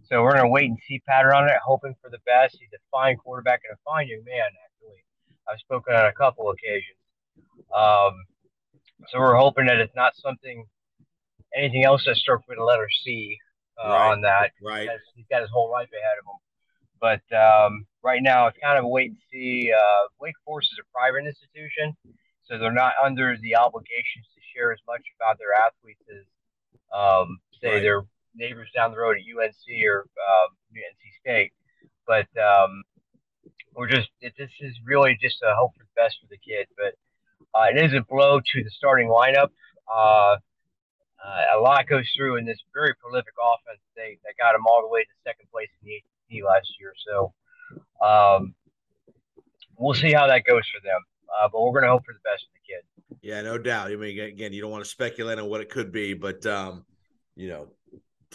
[0.04, 2.56] So we're gonna wait and see pattern on it, hoping for the best.
[2.58, 4.50] He's a fine quarterback and a fine young man.
[5.50, 6.98] I've spoken on a couple occasions.
[7.74, 8.14] Um,
[9.08, 10.64] so we're hoping that it's not something,
[11.54, 13.38] anything else that starts with a letter C
[13.82, 14.12] uh, Right.
[14.12, 14.52] on that.
[14.62, 14.82] Right.
[14.86, 16.40] Because He's got his whole life ahead of him.
[16.98, 19.70] But um, right now, it's kind of a wait and see.
[19.72, 21.94] Uh, Wake Forest is a private institution,
[22.44, 26.24] so they're not under the obligations to share as much about their athletes as,
[26.96, 27.80] um, say, Right.
[27.82, 28.02] their
[28.34, 31.52] neighbors down the road at UNC or um, NC State.
[32.06, 32.82] But um,
[33.76, 36.66] we're just it, this is really just a hope for the best for the kid.
[36.76, 36.94] But
[37.54, 39.50] uh, it is a blow to the starting lineup.
[39.86, 40.36] Uh,
[41.24, 43.80] uh, a lot goes through in this very prolific offense.
[43.94, 46.92] They that got them all the way to second place in the ACC last year.
[47.06, 47.32] So
[48.04, 48.54] um,
[49.78, 51.00] we'll see how that goes for them.
[51.28, 53.20] Uh, but we're going to hope for the best for the kid.
[53.22, 53.90] Yeah, no doubt.
[53.90, 56.84] I mean, again, you don't want to speculate on what it could be, but um,
[57.34, 57.68] you know,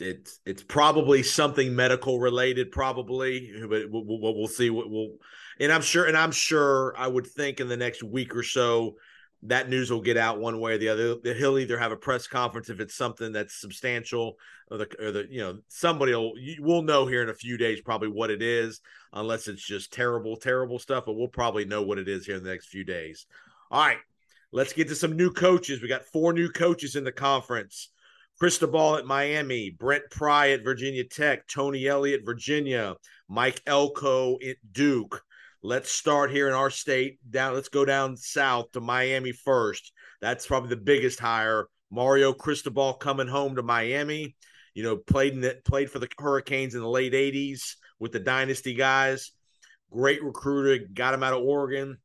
[0.02, 3.52] it's it's probably something medical related, probably.
[3.62, 5.18] But we'll, we'll, we'll see what we'll.
[5.60, 8.96] And I'm sure, and I'm sure, I would think in the next week or so,
[9.44, 11.16] that news will get out one way or the other.
[11.36, 14.38] He'll either have a press conference if it's something that's substantial,
[14.70, 17.82] or the or the you know somebody will we'll know here in a few days
[17.82, 18.82] probably what it is,
[19.14, 21.04] unless it's just terrible terrible stuff.
[21.06, 23.26] But we'll probably know what it is here in the next few days.
[23.70, 23.98] All right,
[24.52, 25.82] let's get to some new coaches.
[25.82, 27.90] We got four new coaches in the conference.
[28.42, 32.96] Cristobal at Miami, Brent Pry at Virginia Tech, Tony Elliott, Virginia,
[33.30, 35.22] Mike Elko at Duke.
[35.62, 37.20] Let's start here in our state.
[37.30, 39.92] Down, let's go down south to Miami first.
[40.22, 41.68] That's probably the biggest hire.
[41.92, 44.36] Mario Cristobal coming home to Miami.
[44.74, 48.20] You know, played in the, played for the Hurricanes in the late '80s with the
[48.20, 49.34] dynasty guys.
[49.92, 52.00] Great recruiter, got him out of Oregon.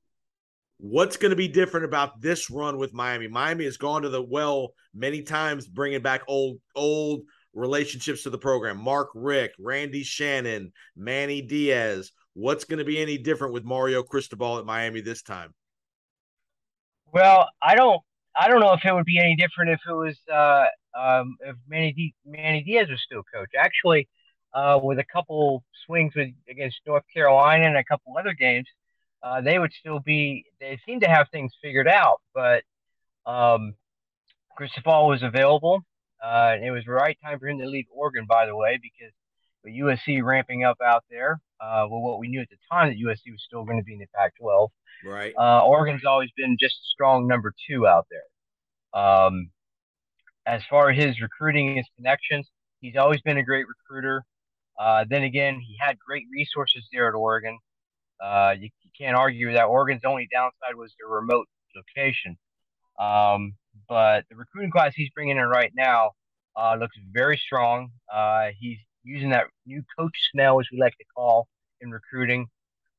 [0.78, 3.28] What's going to be different about this run with Miami?
[3.28, 7.22] Miami has gone to the well many times, bringing back old old
[7.54, 8.76] relationships to the program.
[8.76, 12.12] Mark Richt, Randy Shannon, Manny Diaz.
[12.34, 15.54] What's going to be any different with Mario Cristobal at Miami this time?
[17.12, 18.02] Well, I don't,
[18.38, 20.66] I don't know if it would be any different if it was uh,
[20.98, 23.48] um, if Manny D- Manny Diaz was still coach.
[23.58, 24.06] Actually,
[24.52, 28.66] uh, with a couple swings with against North Carolina and a couple other games,
[29.26, 30.44] uh, they would still be.
[30.60, 32.62] They seem to have things figured out, but
[33.26, 33.74] um,
[34.56, 35.84] Cristobal was available.
[36.24, 39.12] Uh, it was the right time for him to leave Oregon, by the way, because
[39.64, 42.98] with USC ramping up out there, uh, well, what we knew at the time that
[42.98, 44.68] USC was still going to be in the Pac-12.
[45.04, 45.34] Right.
[45.36, 49.02] Uh, Oregon's always been just a strong number two out there.
[49.02, 49.50] Um,
[50.46, 52.48] as far as his recruiting and his connections,
[52.80, 54.24] he's always been a great recruiter.
[54.78, 57.58] Uh, then again, he had great resources there at Oregon.
[58.22, 62.36] Uh, you, you, can't argue that Oregon's only downside was their remote location.
[62.98, 63.54] Um,
[63.88, 66.12] but the recruiting class he's bringing in right now
[66.56, 67.90] uh, looks very strong.
[68.12, 71.46] Uh, he's using that new coach smell, as we like to call
[71.80, 72.46] in recruiting,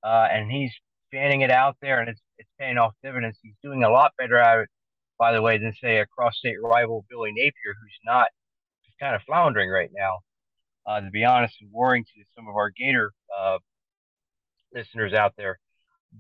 [0.04, 0.72] uh, and he's
[1.12, 3.38] fanning it out there, and it's it's paying off dividends.
[3.42, 4.70] He's doing a lot better at it,
[5.18, 8.28] by the way, than say a cross-state rival Billy Napier, who's not
[9.00, 10.20] kind of floundering right now.
[10.86, 13.58] Uh, to be honest, and worrying to some of our Gator uh,
[14.74, 15.60] listeners out there.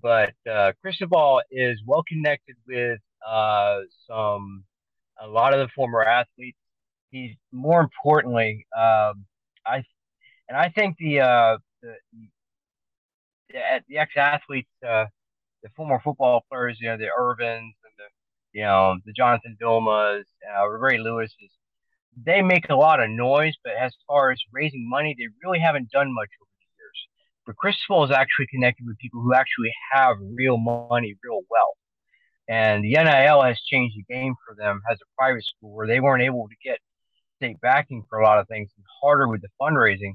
[0.02, 4.64] But uh, Cristobal is well connected with uh, some
[5.20, 6.58] a lot of the former athletes.
[7.10, 9.26] He's more importantly, um,
[9.66, 9.84] I
[10.50, 11.96] and I think the uh, the,
[13.50, 15.06] the, the ex athletes, uh,
[15.64, 18.08] the former football players, you know, the Irvins and the
[18.54, 20.24] you know the Jonathan Vilmas,
[20.58, 21.52] uh, Ray Lewis's,
[22.26, 25.92] they make a lot of noise, but as far as raising money, they really haven't
[25.92, 26.30] done much
[27.48, 27.56] over the years.
[27.56, 31.78] But Cristobal is actually connected with people who actually have real money, real wealth.
[32.50, 36.00] And the NIL has changed the game for them as a private school where they
[36.00, 36.80] weren't able to get
[37.36, 40.14] state backing for a lot of things and harder with the fundraising.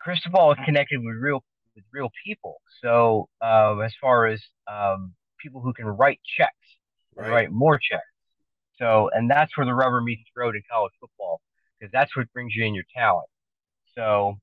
[0.00, 1.42] Cristobal is connected with real
[1.74, 2.60] with real people.
[2.82, 6.52] So um, as far as um, people who can write checks,
[7.14, 7.30] right.
[7.30, 8.02] write more checks.
[8.78, 11.40] So and that's where the rubber meets the road in college football
[11.78, 13.28] because that's what brings you in your talent.
[13.94, 14.38] So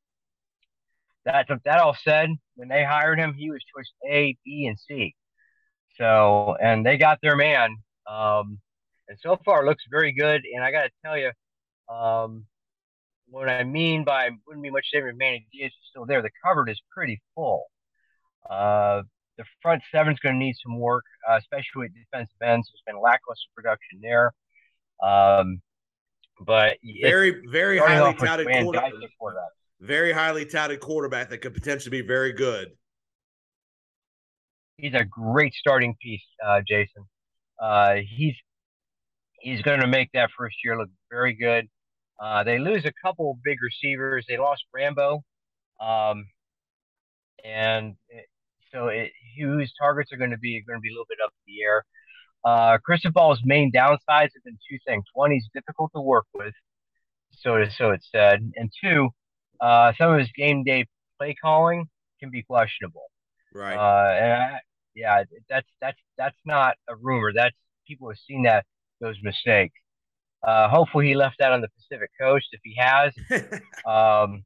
[1.26, 5.16] that that all said, when they hired him, he was choice A, B, and C.
[5.98, 7.78] So, and they got their man.
[8.10, 8.60] Um,
[9.08, 10.44] and so far it looks very good.
[10.54, 11.32] And I got to tell you,
[11.94, 12.46] um,
[13.28, 16.22] what I mean by wouldn't be much different if Manny Diaz is still there.
[16.22, 17.66] The cupboard is pretty full.
[18.50, 19.04] Uh,
[19.38, 22.70] the front seven's going to need some work, uh, especially with defensive ends.
[22.72, 24.32] There's been lackluster production there.
[25.04, 25.62] Um,
[26.46, 28.48] but very, very highly touted
[29.20, 29.50] quarterback.
[29.82, 32.70] Very highly touted quarterback that could potentially be very good
[34.78, 37.04] he's a great starting piece, uh, Jason.
[37.62, 38.36] Uh, he's
[39.40, 41.68] he's going to make that first year look very good.
[42.22, 44.26] Uh, they lose a couple big receivers.
[44.28, 45.24] They lost Rambo,
[45.82, 46.26] um,
[47.44, 48.26] and it,
[48.74, 51.32] so it, whose targets are going to be going to be a little bit up
[51.48, 51.86] in the air.
[52.44, 56.54] Uh, Cristobal's main downsides have been two things: one, he's difficult to work with,
[57.32, 59.10] so so it's said, and two,
[59.62, 60.86] uh, some of his game day
[61.20, 61.86] play calling
[62.20, 63.10] can be questionable.
[63.54, 63.76] Right.
[63.76, 64.60] Uh, and I,
[64.96, 67.32] yeah, that's that's that's not a rumor.
[67.34, 67.56] That's
[67.88, 68.66] people have seen that
[69.02, 69.74] those mistakes.
[70.46, 72.48] Uh, hopefully, he left that on the Pacific Coast.
[72.52, 73.14] If he has,
[73.86, 74.44] um,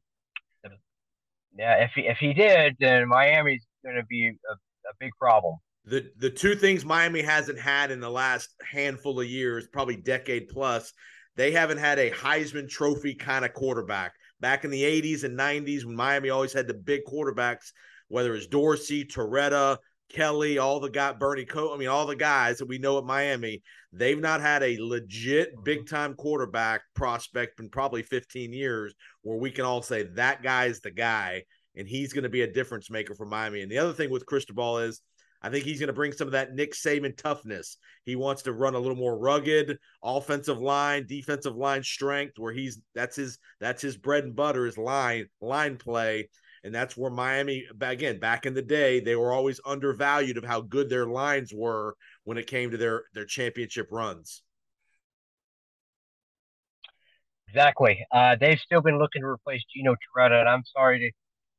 [1.58, 5.56] yeah, if he if he did, then Miami's going to be a, a big problem.
[5.86, 10.50] The the two things Miami hasn't had in the last handful of years, probably decade
[10.50, 10.94] plus,
[11.36, 14.14] they haven't had a Heisman Trophy kind of quarterback.
[14.40, 17.72] Back in the 80s and 90s, when Miami always had the big quarterbacks,
[18.08, 19.78] whether it's Dorsey, Torretta,
[20.10, 21.74] Kelly, all the guy, Bernie Co.
[21.74, 23.62] I mean, all the guys that we know at Miami,
[23.94, 25.64] they've not had a legit mm-hmm.
[25.64, 30.80] big time quarterback prospect in probably 15 years where we can all say that guy's
[30.80, 31.44] the guy
[31.76, 33.62] and he's going to be a difference maker for Miami.
[33.62, 35.02] And the other thing with Cristobal is
[35.42, 37.78] I think he's going to bring some of that Nick Saban toughness.
[38.04, 42.80] He wants to run a little more rugged offensive line, defensive line strength, where he's
[42.94, 46.30] that's his that's his bread and butter is line line play,
[46.64, 50.62] and that's where Miami again back in the day they were always undervalued of how
[50.62, 54.42] good their lines were when it came to their their championship runs.
[57.48, 58.06] Exactly.
[58.12, 61.12] Uh, they've still been looking to replace Gino Torretta, and I'm sorry to,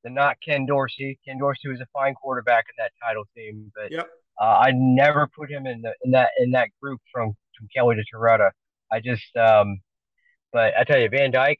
[0.04, 1.18] to not Ken Dorsey.
[1.26, 4.08] Ken Dorsey was a fine quarterback in that title team, but yep.
[4.40, 7.96] uh, I never put him in the in that in that group from from Kelly
[7.96, 8.50] to Torretta.
[8.92, 9.80] I just, um,
[10.52, 11.58] but I tell you, Van Dyck,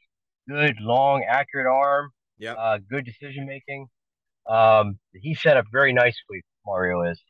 [0.49, 2.11] good, long, accurate arm.
[2.38, 2.55] Yeah.
[2.55, 3.86] Uh, good decision making.
[4.49, 6.43] Um, he set up very nicely.
[6.66, 7.20] Mario is.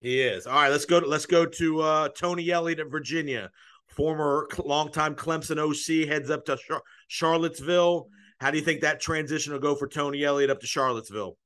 [0.00, 0.46] He is.
[0.46, 1.00] All right, let's go.
[1.00, 3.50] To, let's go to uh, Tony Elliott at Virginia
[3.88, 8.08] former longtime Clemson OC, heads up to Char- Charlottesville.
[8.40, 11.36] How do you think that transition will go for Tony Elliott up to Charlottesville?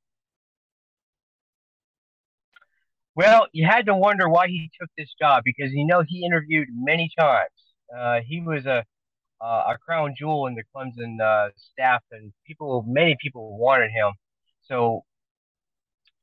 [3.15, 6.67] Well, you had to wonder why he took this job because you know he interviewed
[6.71, 7.49] many times.
[7.95, 8.83] Uh, he was a
[9.43, 14.13] uh, a crown jewel in the Clemson uh, staff, and people, many people wanted him.
[14.63, 15.03] So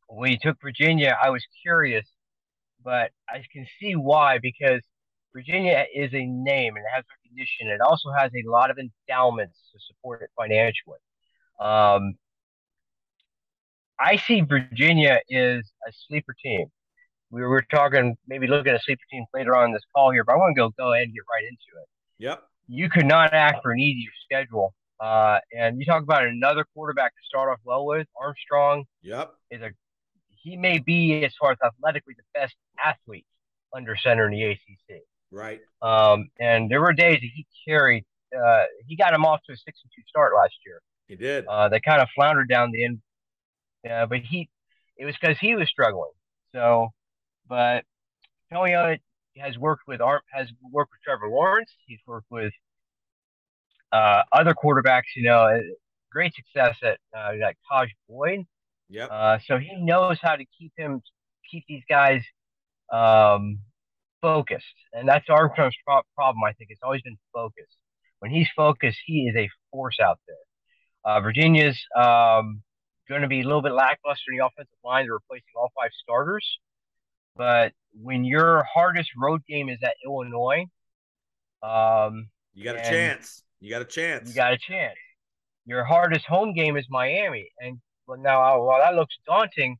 [0.09, 2.07] when he took Virginia, I was curious,
[2.83, 4.81] but I can see why because
[5.33, 7.69] Virginia is a name and it has recognition.
[7.69, 10.99] It also has a lot of endowments to support it financially.
[11.61, 12.15] Um,
[13.99, 16.67] I see Virginia is a sleeper team.
[17.31, 20.25] We were talking, maybe looking at a sleeper teams later on in this call here,
[20.25, 21.89] but I want to go go ahead and get right into it.
[22.19, 22.43] Yep.
[22.67, 24.75] You could not ask for an easier schedule.
[24.99, 28.85] Uh, and you talk about another quarterback to start off well with, Armstrong.
[29.03, 29.33] Yep.
[29.51, 29.71] Is a
[30.43, 33.27] he may be as far as athletically the best athlete
[33.75, 35.03] under center in the ACC.
[35.31, 35.61] Right.
[35.83, 38.05] Um, and there were days that he carried.
[38.35, 40.81] Uh, he got him off to a six and two start last year.
[41.07, 41.47] He did.
[41.47, 43.01] Uh, they kind of floundered down the end,
[43.91, 44.49] uh, but he
[44.97, 46.13] it was because he was struggling.
[46.55, 46.91] So,
[47.49, 47.85] but
[48.53, 49.01] Tony Elliott
[49.39, 51.71] has worked with Art has worked with Trevor Lawrence.
[51.87, 52.53] He's worked with
[53.93, 55.15] uh, other quarterbacks.
[55.17, 55.61] You know,
[56.13, 58.47] great success at uh, like Tajh Boyd.
[58.89, 59.09] Yep.
[59.11, 61.03] Uh, so he knows how to keep him
[61.51, 62.23] keep these guys
[62.93, 63.59] um,
[64.21, 66.43] focused, and that's Armstrong's pro- problem.
[66.45, 67.77] I think it's always been focused.
[68.21, 70.37] When he's focused, he is a force out there.
[71.05, 72.63] Uh, Virginia's um,
[73.09, 75.07] going to be a little bit lackluster in the offensive line.
[75.07, 76.47] They're replacing all five starters,
[77.37, 80.67] but when your hardest road game is at Illinois,
[81.63, 83.43] um, you got a chance.
[83.61, 84.29] You got a chance.
[84.29, 84.97] You got a chance.
[85.67, 89.77] Your hardest home game is Miami, and well, now while that looks daunting,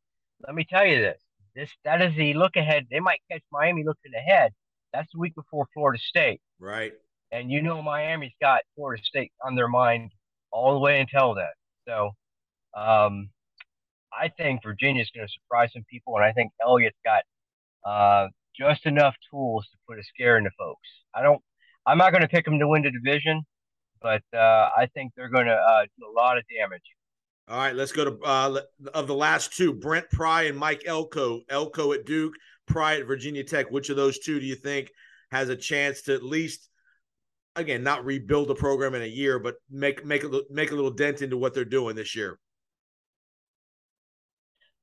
[0.47, 1.21] let me tell you this:
[1.55, 2.87] this that is the look ahead.
[2.91, 4.53] They might catch Miami looking ahead.
[4.93, 6.41] That's the week before Florida State.
[6.59, 6.93] Right.
[7.33, 10.11] And you know Miami's got Florida State on their mind
[10.51, 11.47] all the way until then.
[11.87, 12.11] So
[12.77, 13.31] um,
[14.13, 17.23] I think Virginia's going to surprise some people, and I think Elliott's got
[17.85, 18.29] uh,
[18.59, 20.89] just enough tools to put a scare into folks.
[21.15, 21.41] I don't.
[21.87, 23.43] I'm not going to pick them to win the division,
[24.03, 26.83] but uh, I think they're going to uh, do a lot of damage.
[27.49, 28.61] All right, let's go to uh,
[28.95, 31.43] of the last two: Brent Pry and Mike Elko.
[31.49, 32.35] Elko at Duke,
[32.67, 33.71] Pry at Virginia Tech.
[33.71, 34.91] Which of those two do you think
[35.33, 36.69] has a chance to at least,
[37.57, 40.93] again, not rebuild the program in a year, but make make a make a little
[40.93, 42.39] dent into what they're doing this year?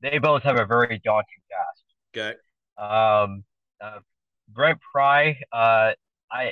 [0.02, 1.84] They both have a very daunting task.
[2.14, 2.38] Okay.
[2.78, 3.44] Um,
[3.82, 4.00] uh,
[4.50, 5.94] Brent Pry, uh,
[6.32, 6.52] I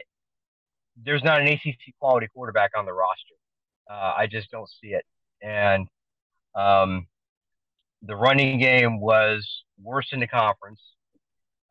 [1.04, 3.36] there's not an ACC quality quarterback on the roster.
[3.90, 5.06] Uh, I just don't see it,
[5.42, 5.88] and
[6.56, 7.08] um,
[8.02, 10.82] the running game was worse in the conference.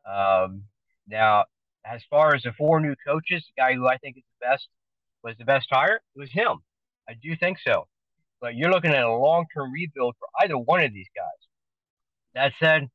[0.07, 0.63] Um,
[1.07, 1.45] now,
[1.85, 4.67] as far as the four new coaches, the guy who I think is the best
[5.23, 6.59] was the best hire, it was him.
[7.09, 7.87] I do think so.
[8.41, 11.25] But you're looking at a long term rebuild for either one of these guys.
[12.33, 12.89] That said,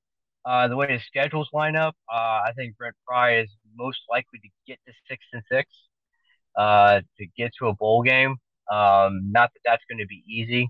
[0.45, 4.39] uh, the way the schedules line up, uh, I think Brent Pry is most likely
[4.41, 5.69] to get to six and six,
[6.57, 8.37] uh, to get to a bowl game.
[8.71, 10.69] Um, not that that's going to be easy.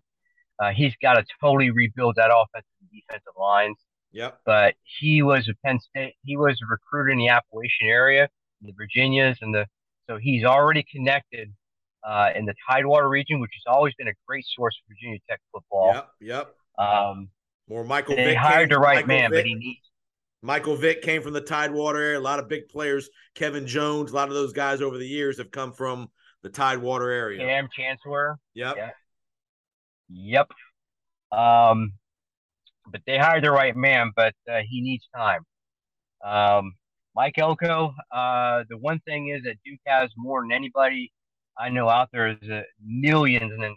[0.61, 3.77] Uh, he's got to totally rebuild that offensive and defensive lines.
[4.13, 4.41] Yep.
[4.45, 6.15] But he was a Penn State.
[6.25, 8.29] He was a recruiter in the Appalachian area,
[8.61, 9.67] the Virginias, and the
[10.09, 11.53] so he's already connected
[12.07, 15.41] uh, in the Tidewater region, which has always been a great source for Virginia Tech
[15.53, 15.95] football.
[15.95, 16.09] Yep.
[16.21, 16.55] Yep.
[16.85, 17.29] Um,
[17.69, 18.17] More Michael.
[18.17, 19.81] they Vick hired came- the right Michael man, Vick, but he needs.
[20.43, 22.19] Michael Vick came from the Tidewater area.
[22.19, 23.11] A lot of big players.
[23.35, 24.11] Kevin Jones.
[24.11, 26.09] A lot of those guys over the years have come from
[26.43, 27.39] the Tidewater area.
[27.47, 28.39] Kam Chancellor.
[28.55, 28.77] Yep.
[28.77, 28.91] Yeah.
[30.13, 30.51] Yep.
[31.33, 31.93] Um,
[32.91, 35.43] but they hired the right man, but uh, he needs time.
[36.25, 36.75] Um,
[37.15, 37.95] Mike Elko.
[38.13, 41.13] Uh, the one thing is that Duke has more than anybody
[41.59, 43.77] I know out there is uh, millions in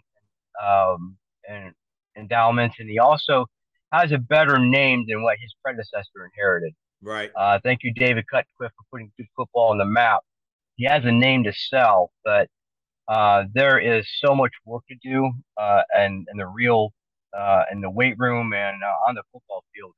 [0.64, 1.16] um,
[1.48, 1.72] and
[2.16, 3.46] endowments, and he also
[3.92, 6.72] has a better name than what his predecessor inherited.
[7.02, 7.30] Right.
[7.36, 10.20] Uh, thank you, David Cutcliffe, for putting good football on the map.
[10.76, 12.48] He has a name to sell, but
[13.08, 16.92] uh, there is so much work to do, uh, and and the real
[17.36, 19.94] uh, in the weight room and uh, on the football field.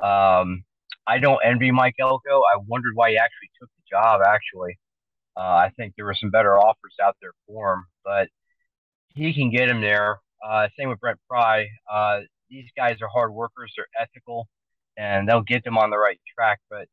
[0.00, 0.64] Um,
[1.06, 2.42] I don't envy Mike Elko.
[2.42, 4.20] I wondered why he actually took the job.
[4.26, 4.78] Actually,
[5.36, 8.28] uh, I think there were some better offers out there for him, but
[9.08, 10.18] he can get him there.
[10.46, 11.66] Uh, same with Brent Pry.
[11.90, 13.72] Uh, these guys are hard workers.
[13.76, 14.48] They're ethical,
[14.96, 16.60] and they'll get them on the right track.
[16.70, 16.88] But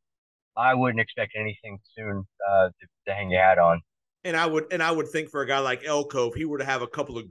[0.57, 3.81] I wouldn't expect anything soon uh, to, to hang your hat on.
[4.27, 6.57] And I would, and I would think for a guy like Elko, if he were
[6.57, 7.25] to have a couple of,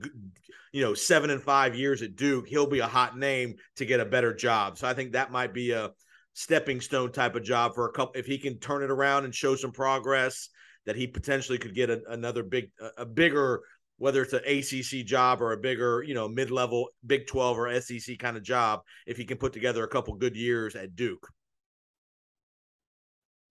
[0.71, 3.99] you know, seven and five years at Duke, he'll be a hot name to get
[3.99, 4.77] a better job.
[4.77, 5.91] So I think that might be a
[6.33, 8.19] stepping stone type of job for a couple.
[8.19, 10.49] If he can turn it around and show some progress,
[10.87, 13.61] that he potentially could get a, another big, a, a bigger,
[13.97, 17.79] whether it's an ACC job or a bigger, you know, mid level Big Twelve or
[17.79, 21.27] SEC kind of job, if he can put together a couple good years at Duke.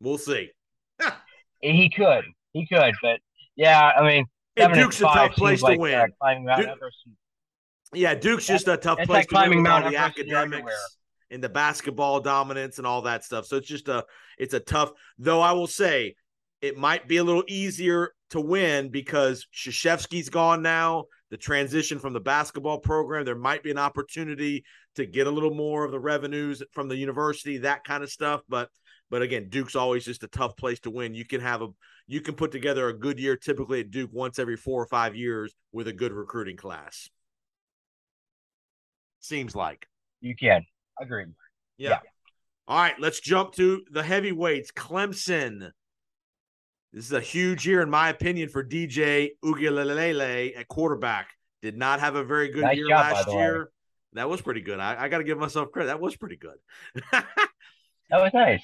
[0.01, 0.51] We'll see.
[1.61, 3.21] he could, he could, but
[3.57, 4.27] yeah, I mean,
[4.57, 6.13] and Duke's a tough place to like, win.
[6.21, 6.79] Uh, Duke,
[7.95, 10.97] yeah, Duke's just a tough place like to win climbing all Mount the Everest academics
[11.31, 13.47] and the basketball dominance and all that stuff.
[13.47, 14.05] So it's just a
[14.39, 14.93] it's a tough.
[15.19, 16.15] Though I will say,
[16.61, 21.05] it might be a little easier to win because Krzyzewski's gone now.
[21.31, 25.53] The transition from the basketball program, there might be an opportunity to get a little
[25.53, 28.43] more of the revenues from the university, that kind of stuff.
[28.49, 28.69] But
[29.11, 31.15] but again, Duke's always just a tough place to win.
[31.15, 31.69] You can have a
[32.07, 35.15] you can put together a good year typically at Duke once every four or five
[35.15, 37.09] years with a good recruiting class.
[39.21, 39.87] Seems like.
[40.21, 40.65] You can.
[41.01, 41.29] Agreed.
[41.79, 41.91] Yeah.
[41.91, 41.99] Yeah.
[42.69, 44.73] All right, let's jump to the heavyweights.
[44.73, 45.71] Clemson.
[46.93, 51.29] This is a huge year, in my opinion, for DJ Uiagalelei at quarterback.
[51.63, 53.43] Did not have a very good Nice year job, last the way.
[53.43, 53.71] year.
[54.15, 54.81] That was pretty good.
[54.81, 55.89] I, I got to give myself credit.
[55.89, 56.57] That was pretty good.
[58.09, 58.63] That was nice.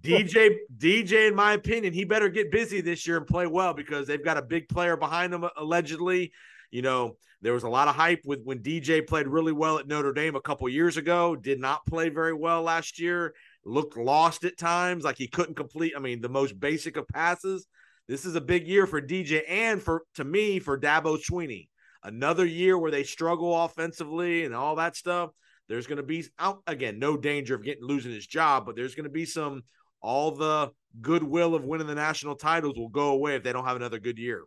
[0.00, 4.06] DJ, DJ, in my opinion, he better get busy this year and play well because
[4.06, 6.32] they've got a big player behind them allegedly.
[6.70, 9.86] You know, there was a lot of hype with when DJ played really well at
[9.86, 14.44] Notre Dame a couple years ago, did not play very well last year, looked lost
[14.44, 17.66] at times, like he couldn't complete, I mean, the most basic of passes.
[18.08, 21.68] This is a big year for DJ and for, to me, for Dabo Swinney.
[22.02, 25.30] Another year where they struggle offensively and all that stuff.
[25.68, 28.94] There's going to be out again, no danger of getting losing his job, but there's
[28.94, 29.62] going to be some
[30.00, 33.76] all the goodwill of winning the national titles will go away if they don't have
[33.76, 34.44] another good year.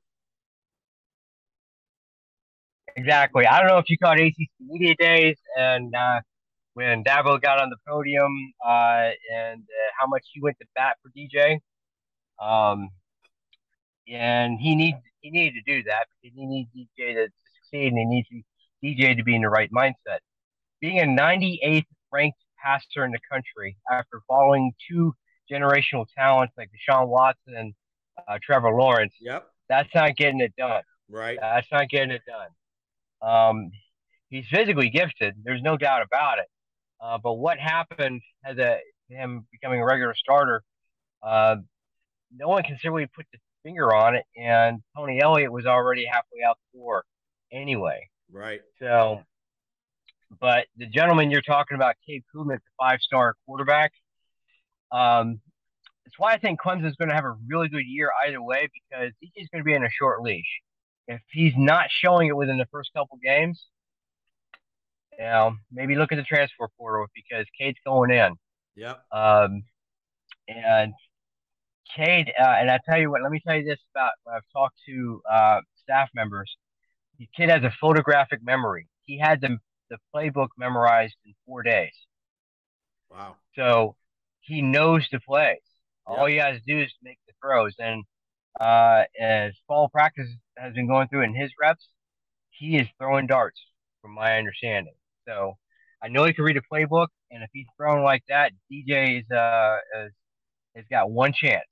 [2.95, 3.45] Exactly.
[3.45, 6.21] I don't know if you caught ACC Media Days and uh,
[6.73, 10.97] when Dabo got on the podium uh, and uh, how much he went to bat
[11.01, 11.59] for DJ.
[12.39, 12.89] Um,
[14.07, 17.93] and he needs he needed to do that because he needs DJ to, to succeed
[17.93, 18.45] and he needs
[18.83, 20.19] DJ to be in the right mindset.
[20.81, 25.13] Being a 98th ranked passer in the country after following two
[25.51, 27.73] generational talents like Deshaun Watson and
[28.27, 29.47] uh, Trevor Lawrence, Yep.
[29.69, 30.83] that's not getting it done.
[31.09, 31.37] Right.
[31.39, 32.49] That's not getting it done.
[33.21, 33.71] Um,
[34.29, 35.35] he's physically gifted.
[35.43, 36.45] There's no doubt about it.
[37.01, 40.63] Uh, but what happened as a him becoming a regular starter?
[41.23, 41.57] Uh,
[42.35, 46.43] no one can really put the finger on it, and Tony Elliott was already halfway
[46.47, 47.03] out the door
[47.51, 48.09] anyway.
[48.31, 48.61] Right.
[48.79, 49.21] So,
[50.39, 53.91] but the gentleman you're talking about, Cade Klubnik, the five-star quarterback.
[54.91, 55.39] Um,
[56.05, 59.11] that's why I think Clemson's going to have a really good year either way because
[59.23, 60.61] DJ's going to be in a short leash.
[61.07, 63.61] If he's not showing it within the first couple games,
[65.17, 68.35] you know, maybe look at the transfer portal because Cade's going in.
[68.75, 69.01] Yep.
[69.11, 69.63] Um,
[70.47, 70.93] and
[71.95, 74.41] Cade, uh, and I tell you what, let me tell you this about when I've
[74.53, 76.55] talked to uh, staff members.
[77.19, 78.87] The kid has a photographic memory.
[79.05, 79.57] He had the,
[79.89, 81.93] the playbook memorized in four days.
[83.09, 83.35] Wow.
[83.55, 83.95] So
[84.41, 85.59] he knows the plays.
[86.05, 87.75] All he has to do is make the throws.
[87.79, 88.05] And
[88.59, 91.87] uh, as fall practice has been going through in his reps,
[92.49, 93.59] he is throwing darts,
[94.01, 94.93] from my understanding.
[95.27, 95.57] So
[96.01, 99.31] I know he can read a playbook, and if he's throwing like that, DJ is
[99.31, 100.11] uh is,
[100.75, 101.65] has got one chance.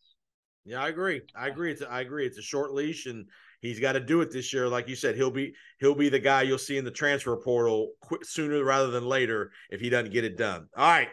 [0.66, 1.22] Yeah, I agree.
[1.36, 1.72] I agree.
[1.72, 2.26] It's a, I agree.
[2.26, 3.28] It's a short leash, and
[3.62, 4.68] he's got to do it this year.
[4.68, 7.92] Like you said, he'll be he'll be the guy you'll see in the transfer portal
[8.24, 10.68] sooner rather than later if he doesn't get it done.
[10.76, 11.10] All right,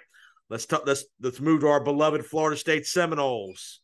[0.49, 0.82] let's talk.
[0.86, 3.80] Let's let's move to our beloved Florida State Seminoles.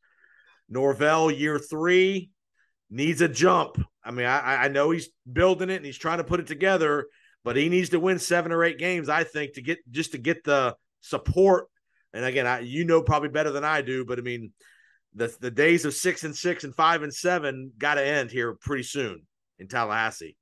[0.68, 2.30] Norvell, year three,
[2.90, 3.82] needs a jump.
[4.04, 7.06] I mean, I, I know he's building it and he's trying to put it together,
[7.44, 10.18] but he needs to win seven or eight games, I think, to get just to
[10.18, 11.66] get the support.
[12.12, 14.52] And again, I, you know probably better than I do, but I mean,
[15.14, 18.54] the the days of six and six and five and seven got to end here
[18.54, 19.26] pretty soon
[19.58, 20.36] in Tallahassee.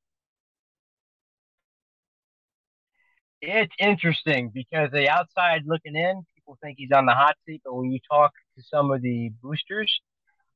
[3.46, 7.74] it's interesting because the outside looking in, people think he's on the hot seat, but
[7.74, 10.00] when you talk to some of the boosters,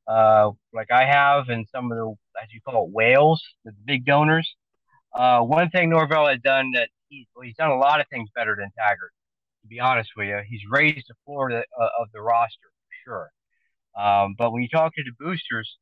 [0.08, 4.04] uh, like I have, and some of the as you call it whales, the big
[4.04, 4.48] donors,
[5.14, 6.88] uh, one thing Norvell has done that
[7.34, 9.12] well, he's done a lot of things better than Taggart.
[9.62, 12.68] To be honest with you, he's raised the floor of the, uh, of the roster
[12.68, 13.30] for sure.
[13.98, 15.78] Um, but when you talk to the boosters,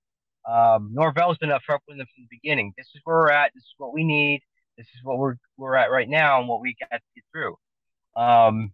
[0.48, 2.72] um, Norvell's been upfront with them from the beginning.
[2.76, 3.52] This is where we're at.
[3.54, 4.40] This is what we need.
[4.76, 7.56] This is what we're we're at right now, and what we got to get through.
[8.16, 8.72] Um,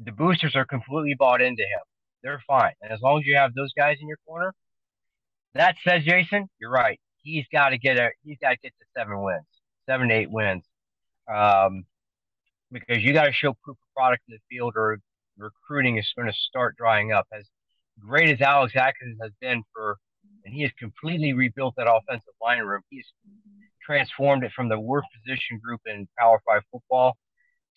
[0.00, 1.80] the boosters are completely bought into him.
[2.22, 4.52] They're fine, and as long as you have those guys in your corner.
[5.54, 6.98] That said, Jason, you're right.
[7.22, 8.10] He's got to get a.
[8.24, 9.44] He's got to get to seven wins,
[9.86, 10.64] seven to eight wins,
[11.32, 11.84] um,
[12.70, 14.98] because you got to show proof of product in the field, or
[15.36, 17.26] recruiting is going to start drying up.
[17.32, 17.44] As
[18.00, 19.96] great as Alex Atkins has been for
[20.44, 22.82] and he has completely rebuilt that offensive line room.
[22.90, 23.06] He's
[23.84, 27.16] transformed it from the worst position group in Power Five football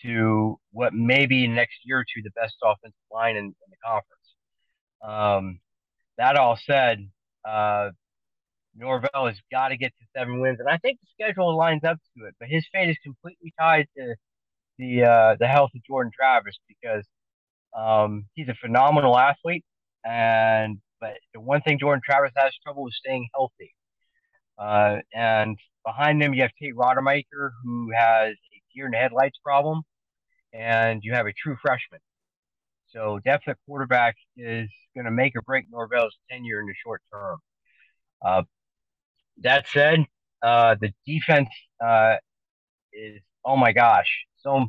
[0.01, 4.25] to what may be next year to the best offensive line in, in the conference.
[5.01, 5.59] Um,
[6.17, 7.07] that all said,
[7.47, 7.89] uh,
[8.75, 11.97] Norvell has got to get to seven wins, and I think the schedule lines up
[12.17, 12.35] to it.
[12.39, 14.15] But his fate is completely tied to
[14.77, 17.05] the uh, the health of Jordan Travis because
[17.77, 19.63] um, he's a phenomenal athlete,
[20.05, 23.73] and but the one thing Jordan Travis has trouble with staying healthy.
[24.57, 29.37] Uh, and behind him, you have Tate Rodemaker, who has a deer in the headlights
[29.43, 29.81] problem,
[30.53, 31.99] and you have a true freshman.
[32.87, 37.01] So depth at quarterback is going to make or break Norvell's tenure in the short
[37.11, 37.39] term.
[38.25, 38.43] Uh,
[39.41, 40.05] that said,
[40.41, 41.49] uh, the defense
[41.83, 42.15] uh,
[42.93, 44.67] is oh my gosh, so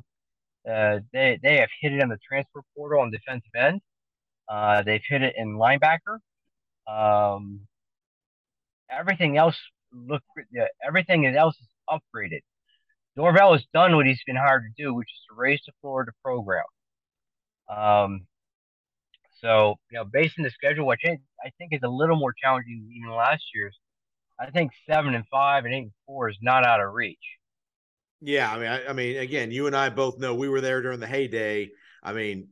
[0.71, 3.81] uh, they they have hit it on the transfer portal on defensive end.
[4.49, 6.19] Uh, they've hit it in linebacker.
[6.87, 7.67] Um,
[8.91, 9.57] everything else
[9.93, 10.23] look
[10.87, 12.41] everything else is upgraded.
[13.17, 16.03] Norvell has done what he's been hired to do, which is to raise the floor
[16.03, 16.65] of the program.
[17.69, 18.27] Um,
[19.41, 22.35] so you know, based on the schedule, which I, I think is a little more
[22.41, 23.77] challenging than even last year's,
[24.39, 27.19] I think seven and five and eight and four is not out of reach.
[28.21, 30.83] Yeah, I mean, I, I mean, again, you and I both know we were there
[30.83, 31.71] during the heyday.
[32.03, 32.49] I mean,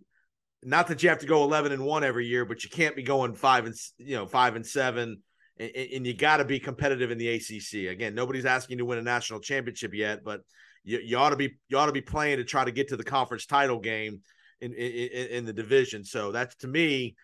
[0.64, 3.02] not that you have to go 11 and 1 every year but you can't be
[3.02, 5.20] going 5 and you know 5 and 7
[5.58, 8.84] and, and you got to be competitive in the ACC again nobody's asking you to
[8.86, 10.40] win a national championship yet but
[10.84, 12.96] you, you ought to be you ought to be playing to try to get to
[12.96, 14.20] the conference title game
[14.60, 16.04] in in, in the division.
[16.04, 17.16] So that's to me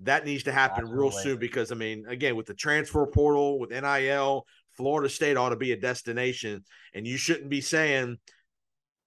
[0.00, 1.02] that needs to happen Absolutely.
[1.02, 4.44] real soon because I mean again with the transfer portal with NIL
[4.76, 6.64] Florida State ought to be a destination.
[6.94, 8.18] And you shouldn't be saying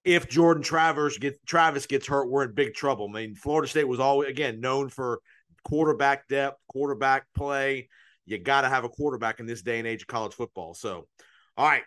[0.04, 3.10] if Jordan Travis gets Travis gets hurt, we're in big trouble.
[3.10, 5.20] I mean, Florida State was always again known for
[5.64, 7.90] quarterback depth, quarterback play.
[8.26, 10.74] You got to have a quarterback in this day and age of college football.
[10.74, 11.08] So,
[11.58, 11.84] all right,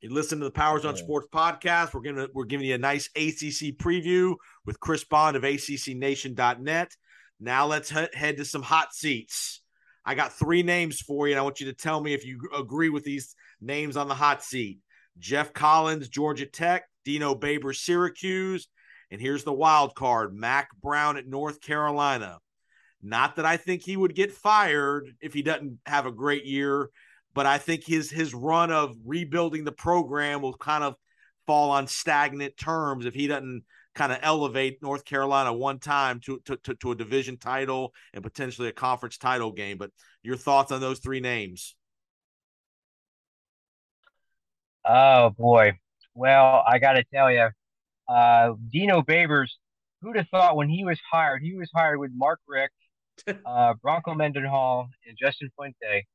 [0.00, 1.94] you listen to the Powers on Sports podcast.
[1.94, 6.92] We're gonna we're giving you a nice ACC preview with Chris Bond of ACCNation.net.
[7.40, 9.62] Now let's head to some hot seats.
[10.04, 12.38] I got three names for you, and I want you to tell me if you
[12.56, 14.78] agree with these names on the hot seat.
[15.18, 18.68] Geoff Collins, Georgia Tech, Dino Baber, Syracuse.
[19.10, 22.38] And here's the wild card Mack Brown at North Carolina.
[23.02, 26.90] Not that I think he would get fired if he doesn't have a great year,
[27.34, 30.94] but I think his his run of rebuilding the program will kind of
[31.46, 36.40] fall on stagnant terms if he doesn't kind of elevate North Carolina one time to,
[36.46, 39.78] to, to, to, a division title and potentially a conference title game.
[39.78, 39.90] But
[40.22, 41.76] your thoughts on those three names?
[44.84, 45.78] Oh boy.
[46.14, 47.48] Well, I got to tell you,
[48.08, 49.50] uh, Dino Babers,
[50.00, 52.72] who'd have thought when he was hired, he was hired with Mark Richt,
[53.46, 56.06] uh, Bronco Mendenhall, and Justin Fuente.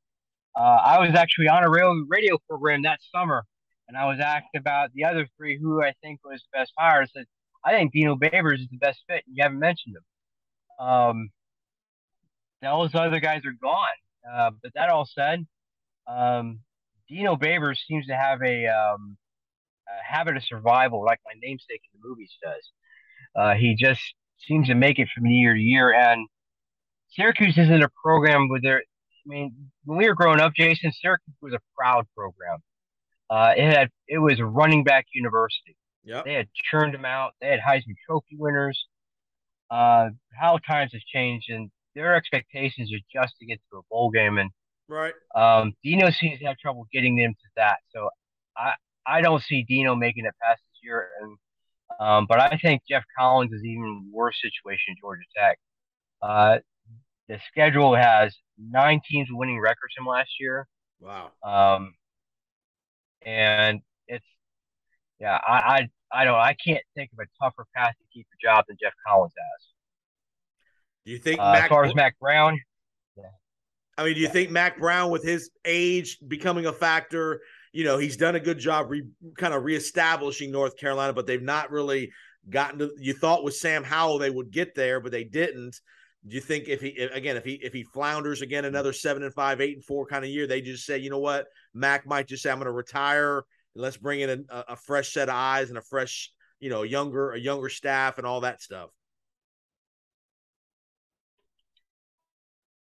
[0.55, 3.43] Uh, I was actually on a radio, radio program that summer,
[3.87, 7.01] and I was asked about the other three who I think was the best hire.
[7.01, 7.25] I said,
[7.63, 9.23] I think Dino Babers is the best fit.
[9.27, 10.85] You haven't mentioned him.
[10.85, 11.29] Um,
[12.61, 13.87] those other guys are gone.
[14.29, 15.45] Uh, but that all said,
[16.07, 16.59] um,
[17.10, 19.18] Dino Babers seems to have a um,
[20.03, 22.69] habit of survival, like my namesake in the movies does.
[23.36, 24.02] Uh, he just
[24.48, 25.94] seems to make it from year to year.
[25.94, 26.27] And
[27.10, 28.77] Syracuse isn't a program where there.
[28.77, 29.53] I mean,
[29.86, 32.60] when we were growing up, Jason, Syracuse was a proud program.
[33.30, 35.76] Uh, it had it was a running back university.
[36.03, 37.34] Yeah, they had churned them out.
[37.41, 38.88] They had Heisman Trophy winners.
[39.69, 40.10] Uh,
[40.40, 44.40] how times have changed, and their expectations are just to get to a bowl game.
[44.40, 44.49] And
[44.89, 47.77] right, um, Dino seems to have trouble getting them to that.
[47.93, 48.09] So
[48.57, 48.73] I
[49.05, 51.37] I don't see Dino making it past this year, and
[51.99, 55.57] um, but I think Geoff Collins is even worse situation Georgia Tech.
[56.21, 56.59] Uh,
[57.27, 60.67] the schedule has nine teams winning records from last year.
[60.99, 61.31] Wow.
[61.43, 61.93] Um,
[63.21, 64.25] and it's
[65.19, 66.35] Yeah, I, I, I don't.
[66.35, 69.67] I can't think of a tougher path to keep your job than Geoff Collins has.
[71.05, 72.59] Do you think Uh, Mack, as far as Mack Brown,
[73.99, 77.41] I mean, do you think Mack Brown, with his age becoming a factor,
[77.73, 79.03] you know, he's done a good job re,
[79.38, 82.11] kind of reestablishing North Carolina, but they've not really
[82.49, 82.91] gotten to.
[82.97, 85.76] You thought with Sam Howell they would get there, but they didn't.
[86.26, 88.73] Do you think if he again if he if he flounders again mm-hmm.
[88.73, 91.19] another seven and five, eight and four kind of year, they just say, you know
[91.19, 93.43] what, Mack might just say, I'm going to retire.
[93.76, 96.31] Let's bring in a, a fresh set of eyes and a fresh,
[96.61, 98.91] you know, younger a younger staff and all that stuff.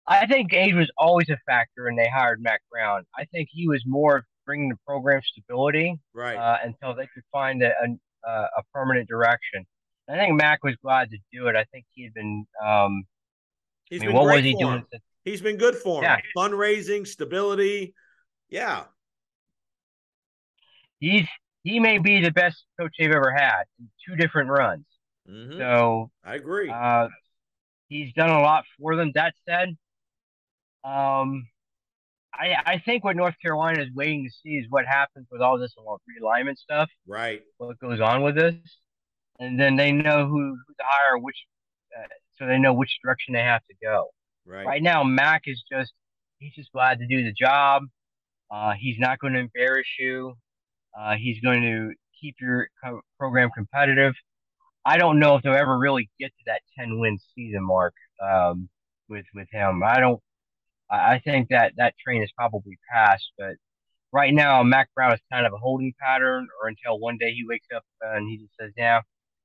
[0.07, 3.05] I think age was always a factor, and they hired Mack Brown.
[3.17, 6.37] I think he was more bringing the program stability Right.
[6.37, 7.73] uh, until they could find a,
[8.27, 9.65] a, a permanent direction.
[10.09, 11.55] I think Mack was glad to do it.
[11.57, 12.45] I think he had been.
[12.65, 13.05] Um,
[13.85, 14.85] He's I mean, been what was he doing?
[14.91, 16.05] Since, He's been good for him.
[16.05, 16.19] Yeah.
[16.37, 17.95] Fundraising, stability.
[18.49, 18.85] Yeah.
[20.99, 21.27] he's
[21.63, 24.85] he may be the best coach they've ever had in two different runs.
[25.29, 25.57] Mhm.
[25.59, 26.69] So I agree.
[26.71, 27.09] uh,
[27.89, 29.13] he's done a lot for them.
[29.15, 29.77] That said,
[30.85, 31.47] um,
[32.35, 35.59] I I think what North Carolina is waiting to see is what happens with all
[35.59, 36.89] this realignment stuff.
[37.07, 37.43] right.
[37.59, 38.55] what goes on with this,
[39.39, 41.37] and then they know who, who to hire, which,
[41.97, 42.07] uh,
[42.39, 44.09] so they know which direction they have to go.
[44.47, 44.67] Right.
[44.67, 45.93] Right now, Mack is just
[46.39, 47.85] he's just glad to do the job.
[48.51, 50.35] Uh, he's not going to embarrass you.
[50.99, 54.15] Uh, he's going to keep your co- program competitive.
[54.85, 58.69] I don't know if they'll ever really get to that ten win season mark um,
[59.09, 59.83] with with him.
[59.85, 60.21] I don't.
[60.93, 63.55] I I think that that train is probably passed, but
[64.13, 67.45] right now Mack Brown is kind of a holding pattern, or until one day he
[67.49, 69.01] wakes up and he just says, "Yeah,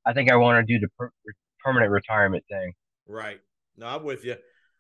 [0.06, 1.11] I think I want to do the per-
[1.64, 2.74] permanent retirement thing."
[3.07, 3.40] Right.
[3.78, 4.36] No, I'm with you.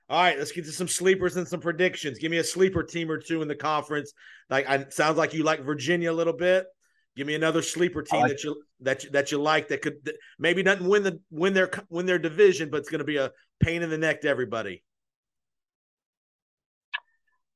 [0.09, 2.17] All right, let's get to some sleepers and some predictions.
[2.17, 4.13] Give me a sleeper team or two in the conference.
[4.49, 6.65] Like, I sounds like you like Virginia a little bit.
[7.17, 9.81] Give me another sleeper team oh, like- that you that you, that you like that
[9.81, 13.05] could that maybe doesn't win the win their win their division, but it's going to
[13.05, 14.83] be a pain in the neck to everybody.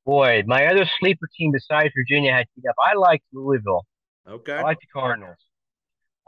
[0.06, 2.76] Boy, my other sleeper team besides Virginia had heat up.
[2.80, 3.86] I like Louisville.
[4.28, 4.54] Okay.
[4.54, 5.38] I like the Cardinals.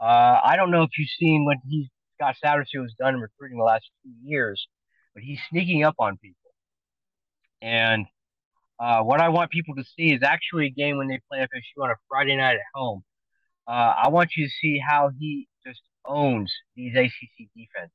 [0.00, 3.58] Uh, I don't know if you've seen what he Scott Satterfield has done in recruiting
[3.58, 4.66] the last few years,
[5.14, 6.50] but he's sneaking up on people.
[7.60, 8.06] And
[8.78, 11.82] uh, what I want people to see is actually a game when they play FSU
[11.82, 13.02] on a Friday night at home.
[13.66, 17.92] Uh, I want you to see how he just owns these ACC defenses.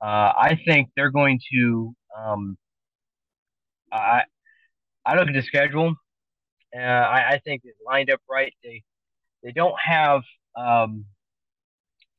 [0.00, 1.94] Uh, I think they're going to.
[2.16, 2.56] Um,
[3.90, 4.22] I
[5.08, 5.94] I look at the schedule.
[6.76, 8.52] Uh, I, I think it's lined up right.
[8.62, 8.82] They
[9.42, 10.20] they don't have
[10.54, 11.06] um,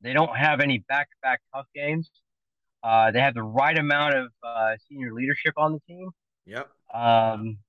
[0.01, 2.09] they don't have any back-to-back tough games.
[2.81, 6.09] Uh, they have the right amount of uh, senior leadership on the team.
[6.47, 6.67] Yep.
[6.91, 7.59] Um,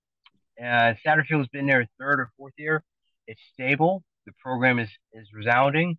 [0.58, 2.82] uh, Satterfield's been there third or fourth year.
[3.26, 4.02] It's stable.
[4.24, 5.98] The program is is resounding,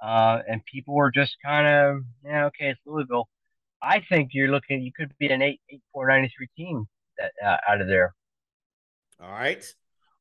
[0.00, 3.28] uh, and people are just kind of yeah okay it's Louisville.
[3.82, 6.86] I think you're looking you could be an eight eight four ninety three team
[7.18, 8.14] that uh, out of there.
[9.20, 9.64] All right.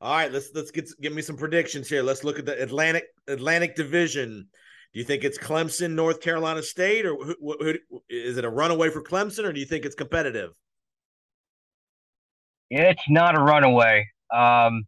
[0.02, 2.03] All right, let's let's get give me some predictions here.
[2.03, 4.49] Let's look at the Atlantic Atlantic Division.
[4.94, 8.49] Do you think it's Clemson, North Carolina State, or who, who, who, is it a
[8.49, 10.52] runaway for Clemson, or do you think it's competitive?
[12.70, 14.07] It's not a runaway.
[14.32, 14.84] Um,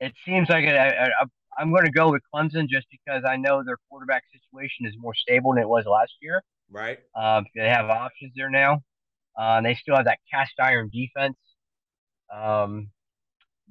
[0.00, 1.10] it seems like it, I,
[1.58, 5.14] I'm going to go with Clemson just because I know their quarterback situation is more
[5.14, 6.42] stable than it was last year.
[6.70, 6.98] Right.
[7.14, 8.80] Um, they have options there now.
[9.38, 11.36] Uh, they still have that cast iron defense
[12.34, 12.88] um,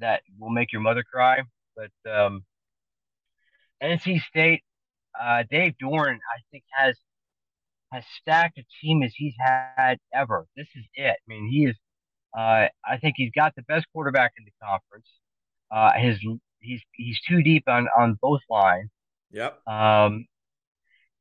[0.02, 1.42] that will make your mother cry.
[1.76, 2.44] But um,
[3.82, 4.64] NC State,
[5.20, 6.98] uh, Dave Doeren, I think has
[7.92, 9.34] has stacked a team as he's
[9.76, 10.46] had ever.
[10.56, 11.18] This is it.
[11.18, 11.76] I mean, he is.
[12.38, 15.08] Uh, I think he's got the best quarterback in the conference.
[15.70, 16.20] Uh, his
[16.60, 18.90] he's he's too deep on on both lines.
[19.32, 19.68] Yep.
[19.68, 20.26] Um,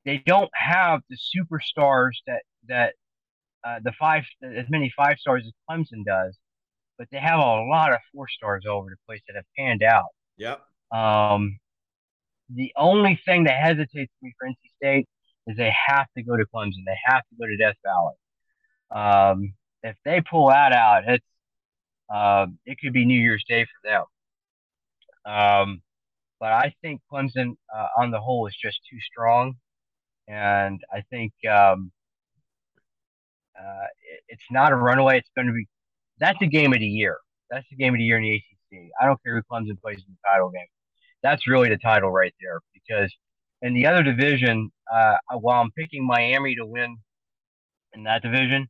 [0.04, 2.94] they don't have the superstars that that
[3.64, 6.38] uh, the five as many five stars as Clemson does,
[7.00, 9.82] but they have a lot of four stars all over the place that have panned
[9.82, 10.10] out.
[10.36, 10.60] Yep.
[10.92, 11.58] Um,
[12.54, 15.08] the only thing that hesitates me for NC State
[15.46, 16.84] is they have to go to Clemson.
[16.84, 18.14] They have to go to Death Valley.
[18.90, 21.24] Um, if they pull that out, it's
[22.14, 24.04] uh, it could be New Year's Day for them.
[25.24, 25.82] Um,
[26.38, 29.54] but I think Clemson, uh, on the whole, is just too strong,
[30.28, 31.92] and I think um,
[33.58, 35.16] uh, it, it's not a runaway.
[35.16, 35.66] It's going to be
[36.20, 37.18] that's the game of the year.
[37.50, 38.90] That's the game of the year in the ACC.
[39.00, 40.66] I don't care who Clemson plays in the title game.
[41.22, 43.12] That's really the title right there because
[43.62, 46.96] in the other division, uh, while I'm picking Miami to win
[47.92, 48.68] in that division,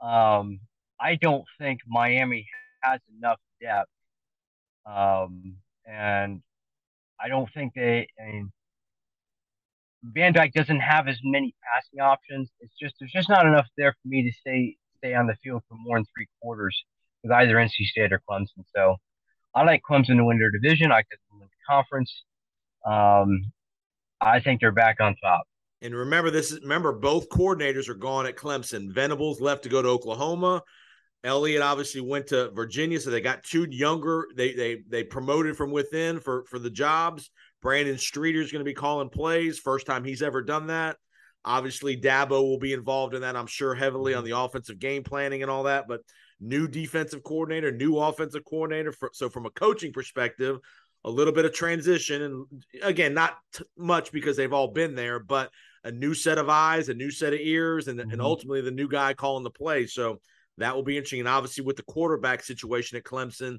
[0.00, 0.60] um,
[1.00, 2.46] I don't think Miami
[2.82, 3.90] has enough depth.
[4.86, 6.40] Um, and
[7.20, 8.52] I don't think they, I mean,
[10.02, 12.50] Van Dyck doesn't have as many passing options.
[12.60, 15.62] It's just there's just not enough there for me to stay stay on the field
[15.68, 16.76] for more than three quarters
[17.22, 18.64] with either NC State or Clemson.
[18.74, 18.96] So
[19.54, 20.92] I like Clemson to win their division.
[20.92, 22.12] I could win the conference.
[22.84, 23.52] Um,
[24.20, 25.42] I think they're back on top.
[25.82, 28.92] And remember this is remember both coordinators are gone at Clemson.
[28.92, 30.62] Venables left to go to Oklahoma.
[31.24, 34.26] Elliott obviously went to Virginia, so they got two younger.
[34.36, 37.30] They they they promoted from within for for the jobs.
[37.62, 39.58] Brandon Streeter is going to be calling plays.
[39.58, 40.96] First time he's ever done that.
[41.46, 43.36] Obviously, Dabo will be involved in that.
[43.36, 45.86] I'm sure heavily on the offensive game planning and all that.
[45.88, 46.00] But
[46.40, 48.92] new defensive coordinator, new offensive coordinator.
[48.92, 50.58] For, so from a coaching perspective,
[51.04, 52.46] a little bit of transition, and
[52.82, 55.50] again, not t- much because they've all been there, but
[55.84, 58.10] a new set of eyes, a new set of ears, and, mm-hmm.
[58.10, 59.86] and ultimately the new guy calling the play.
[59.86, 60.18] So
[60.58, 61.20] that will be interesting.
[61.20, 63.58] And obviously, with the quarterback situation at Clemson,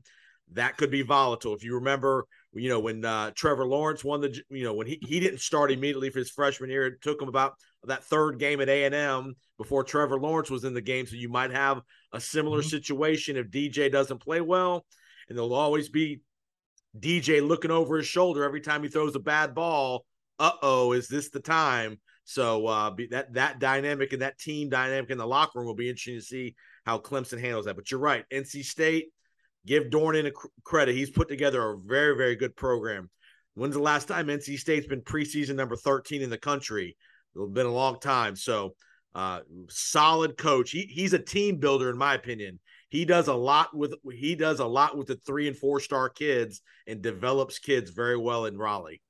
[0.53, 1.53] that could be volatile.
[1.53, 4.99] If you remember, you know, when uh, Trevor Lawrence won the, you know, when he,
[5.01, 7.53] he didn't start immediately for his freshman year, it took him about
[7.87, 11.05] that third game at A&M before Trevor Lawrence was in the game.
[11.05, 11.81] So you might have
[12.13, 12.69] a similar mm-hmm.
[12.69, 14.85] situation if DJ doesn't play well.
[15.27, 16.21] And there'll always be
[16.97, 20.05] DJ looking over his shoulder every time he throws a bad ball.
[20.39, 21.99] Uh oh, is this the time?
[22.23, 25.75] So uh, be, that that dynamic and that team dynamic in the locker room will
[25.75, 26.55] be interesting to see
[26.85, 27.75] how Clemson handles that.
[27.75, 29.07] But you're right, NC State.
[29.65, 30.31] Give Dornan a
[30.63, 33.09] credit; he's put together a very very good program.
[33.55, 36.95] When's the last time NC State's been preseason number 13 in the country?
[37.37, 38.35] It's been a long time.
[38.35, 38.75] So,
[39.15, 40.71] uh, solid coach.
[40.71, 42.59] He, he's a team builder, in my opinion.
[42.89, 46.09] He does a lot with he does a lot with the three and four star
[46.09, 49.01] kids and develops kids very well in Raleigh.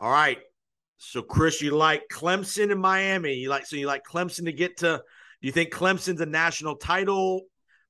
[0.00, 0.38] All right.
[0.98, 3.34] So Chris, you like Clemson and Miami.
[3.34, 5.02] You like so you like Clemson to get to
[5.42, 7.42] do you think Clemson's a national title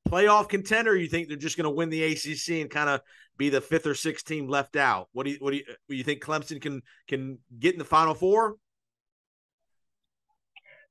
[0.09, 3.01] playoff contender you think they're just going to win the ACC and kind of
[3.37, 5.09] be the fifth or sixth team left out?
[5.13, 8.15] What do you what do you, you think Clemson can can get in the final
[8.15, 8.57] four?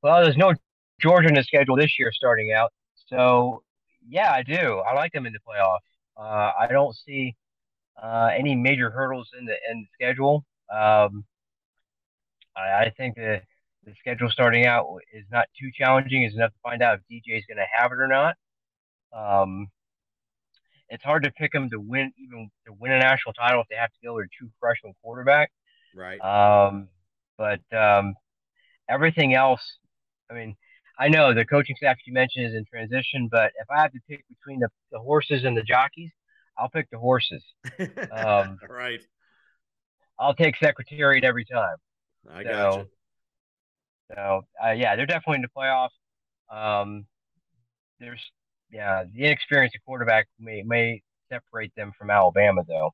[0.02, 0.53] Well, there's no
[0.99, 2.72] Georgia in the schedule this year starting out.
[3.07, 3.64] So,
[4.07, 4.80] yeah, I do.
[4.80, 5.80] I like them in the playoff.
[6.18, 7.35] Uh, I don't see
[8.02, 10.45] uh, any major hurdles in the in the schedule.
[10.72, 11.23] Um,
[12.56, 13.41] I, I, think the
[13.85, 16.23] the schedule starting out is not too challenging.
[16.23, 18.35] Is enough to find out if DJ is going to have it or not.
[19.15, 19.68] Um,
[20.90, 23.76] it's hard to pick them to win even to win a national title if they
[23.76, 25.52] have to go with a true freshman quarterback.
[25.95, 26.19] Right.
[26.19, 26.90] Um,
[27.38, 28.15] but um,
[28.90, 29.77] everything else
[30.34, 30.56] I mean,
[30.99, 33.99] I know the coaching staff you mentioned is in transition, but if I have to
[34.10, 36.11] pick between the, the horses and the jockeys,
[36.57, 37.44] I'll pick the horses.
[38.11, 39.02] Um, right.
[40.19, 41.77] I'll take Secretariat every time.
[42.30, 42.85] I so, got you.
[44.15, 45.90] So uh, yeah, they're definitely in the playoffs.
[46.52, 47.06] Um,
[47.99, 48.22] there's
[48.73, 52.91] yeah, the inexperienced quarterback may may separate them from Alabama though.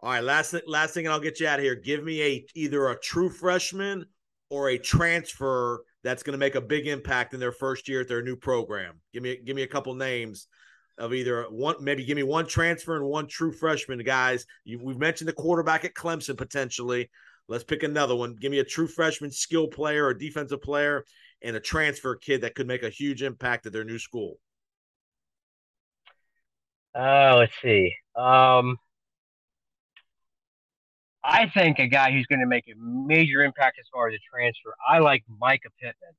[0.00, 1.74] All right, last last thing, and I'll get you out of here.
[1.74, 4.04] Give me a either a true freshman
[4.50, 8.08] or a transfer that's going to make a big impact in their first year at
[8.08, 9.00] their new program?
[9.14, 10.48] Give me give me a couple names
[10.98, 14.44] of either one, maybe give me one transfer and one true freshman, guys.
[14.64, 17.10] You, we've mentioned the quarterback at Clemson potentially.
[17.48, 18.36] Let's pick another one.
[18.38, 21.04] Give me a true freshman skill player or defensive player
[21.42, 24.38] and a transfer kid that could make a huge impact at their new school.
[26.94, 27.94] Uh, let's see.
[28.16, 28.76] Um,
[31.24, 34.18] I think a guy who's going to make a major impact as far as a
[34.30, 34.74] transfer.
[34.86, 36.14] I like Mycah Pittman,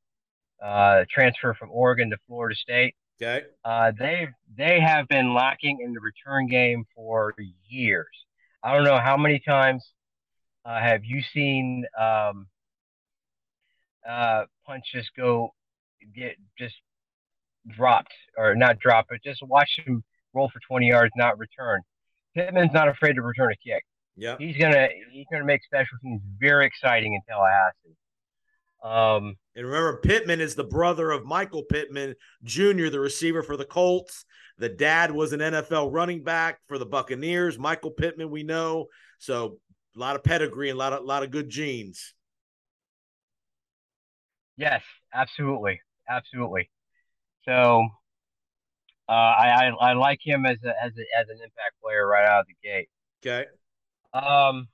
[0.64, 2.96] uh, transfer from Oregon to Florida State.
[3.22, 3.46] Okay.
[3.64, 4.28] Uh, they
[4.58, 7.36] they have been lacking in the return game for
[7.70, 8.08] years.
[8.64, 9.86] I don't know how many times
[10.66, 12.48] uh, have you seen um,
[14.10, 15.54] uh, punch just go
[16.16, 16.76] get just
[17.68, 20.04] dropped or not dropped, but just watch him
[20.34, 21.82] roll for 20 yards, not return.
[22.36, 23.84] Pittman's not afraid to return a kick.
[24.16, 27.98] Yeah, he's gonna he's gonna make special teams very exciting in Tallahassee.
[28.84, 33.66] Um, and remember, Pittman is the brother of Michael Pittman Jr., the receiver for the
[33.66, 34.26] Colts.
[34.58, 37.58] The dad was an NFL running back for the Buccaneers.
[37.58, 39.58] Michael Pittman, we know, so
[39.96, 42.14] a lot of pedigree and a lot of a lot of good genes.
[44.58, 44.82] Yes,
[45.14, 46.70] absolutely, absolutely.
[47.46, 47.86] So
[49.10, 52.28] uh, I, I, I like him as a, as a, as an impact player right
[52.28, 52.90] out of the gate.
[53.26, 53.46] Okay.
[54.14, 54.68] Um,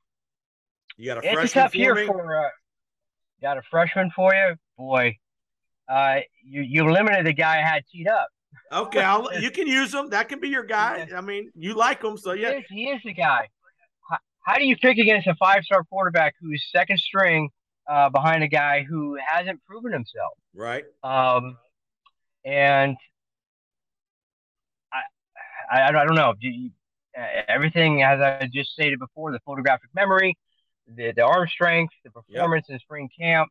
[0.97, 2.05] you got a freshman it's a tough year me?
[2.05, 2.45] for.
[2.45, 2.49] Uh,
[3.41, 5.17] got a freshman for you, boy.
[5.87, 8.27] Uh, you you limited the guy I had teed up.
[8.71, 10.09] Okay, I'll, you can use him.
[10.09, 11.07] That can be your guy.
[11.15, 12.51] I mean, you like him, so yeah.
[12.51, 13.47] He is, he is the guy.
[14.09, 17.49] How, how, do you pick against a five star quarterback who's second string
[17.89, 20.33] uh, behind a guy who hasn't proven himself?
[20.53, 20.83] Right.
[21.03, 21.57] Um,
[22.45, 22.95] and
[25.71, 26.33] I, I don't know.
[26.39, 26.71] You,
[27.17, 30.37] uh, everything, as I just stated before, the photographic memory,
[30.87, 32.75] the, the arm strength, the performance yep.
[32.75, 33.49] in spring camp.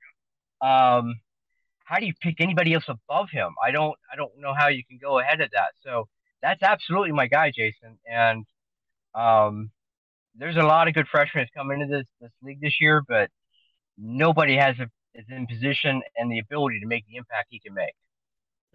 [0.60, 1.20] Um,
[1.84, 3.54] how do you pick anybody else above him?
[3.64, 5.70] I don't I don't know how you can go ahead of that.
[5.82, 6.08] So
[6.42, 7.98] that's absolutely my guy, Jason.
[8.06, 8.44] And
[9.14, 9.70] um,
[10.36, 13.30] there's a lot of good freshmen that's come into this this league this year, but
[13.98, 17.74] nobody has a, is in position and the ability to make the impact he can
[17.74, 17.94] make.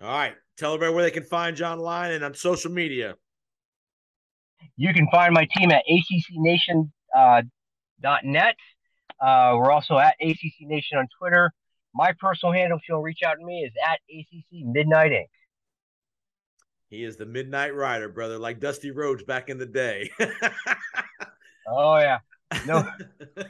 [0.02, 3.16] All right, tell everybody where they can find John online and on social media.
[4.76, 6.90] You can find my team at accnation.net.
[7.16, 7.42] Uh,
[9.24, 11.52] uh, we're also at ACC Nation on Twitter.
[11.94, 15.28] My personal handle, if you'll reach out to me, is at ACC Midnight Inc.
[16.90, 20.12] He is the Midnight Rider, brother, like Dusty Rhodes back in the day.
[21.68, 22.20] oh yeah,
[22.66, 22.88] no,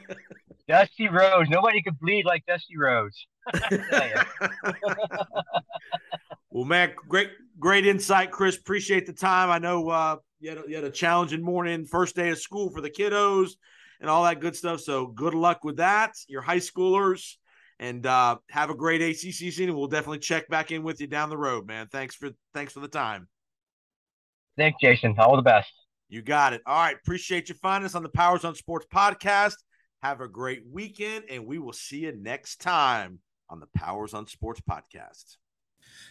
[0.68, 1.50] Dusty Rhodes.
[1.50, 3.26] Nobody could bleed like Dusty Rhodes.
[6.50, 8.56] well, man, great, great insight, Chris.
[8.56, 9.50] Appreciate the time.
[9.50, 12.70] I know uh, you, had a, you had a challenging morning, first day of school
[12.70, 13.50] for the kiddos,
[14.00, 14.80] and all that good stuff.
[14.80, 16.14] So good luck with that.
[16.28, 17.34] Your high schoolers
[17.78, 19.74] and uh, have a great ACC season.
[19.76, 21.88] We'll definitely check back in with you down the road, man.
[21.88, 23.28] Thanks for thanks for the time.
[24.56, 25.14] Thanks, Jason.
[25.18, 25.70] All the best.
[26.14, 26.62] You got it.
[26.64, 26.94] All right.
[26.94, 29.56] Appreciate you finding us on the Powers on Sports podcast.
[30.00, 33.18] Have a great weekend, and we will see you next time
[33.50, 35.38] on the Powers on Sports podcast.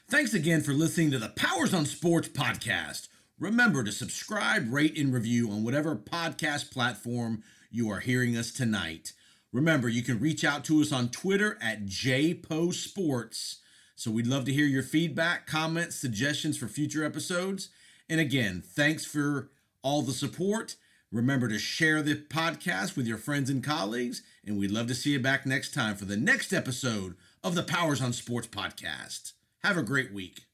[0.10, 3.08] Thanks again for listening to the Powers on Sports podcast.
[3.40, 9.14] Remember to subscribe, rate, and review on whatever podcast platform you are hearing us tonight.
[9.54, 13.60] Remember, you can reach out to us on Twitter at JPoSports.
[13.96, 17.70] So we'd love to hear your feedback, comments, suggestions for future episodes.
[18.10, 19.50] And again, thanks for
[19.84, 20.76] all the support.
[21.12, 24.24] Remember to share the podcast with your friends and colleagues.
[24.46, 27.64] And we'd love to see you back next time for the next episode of the
[27.64, 29.34] Powers on Sports podcast.
[29.64, 30.46] Have a great week.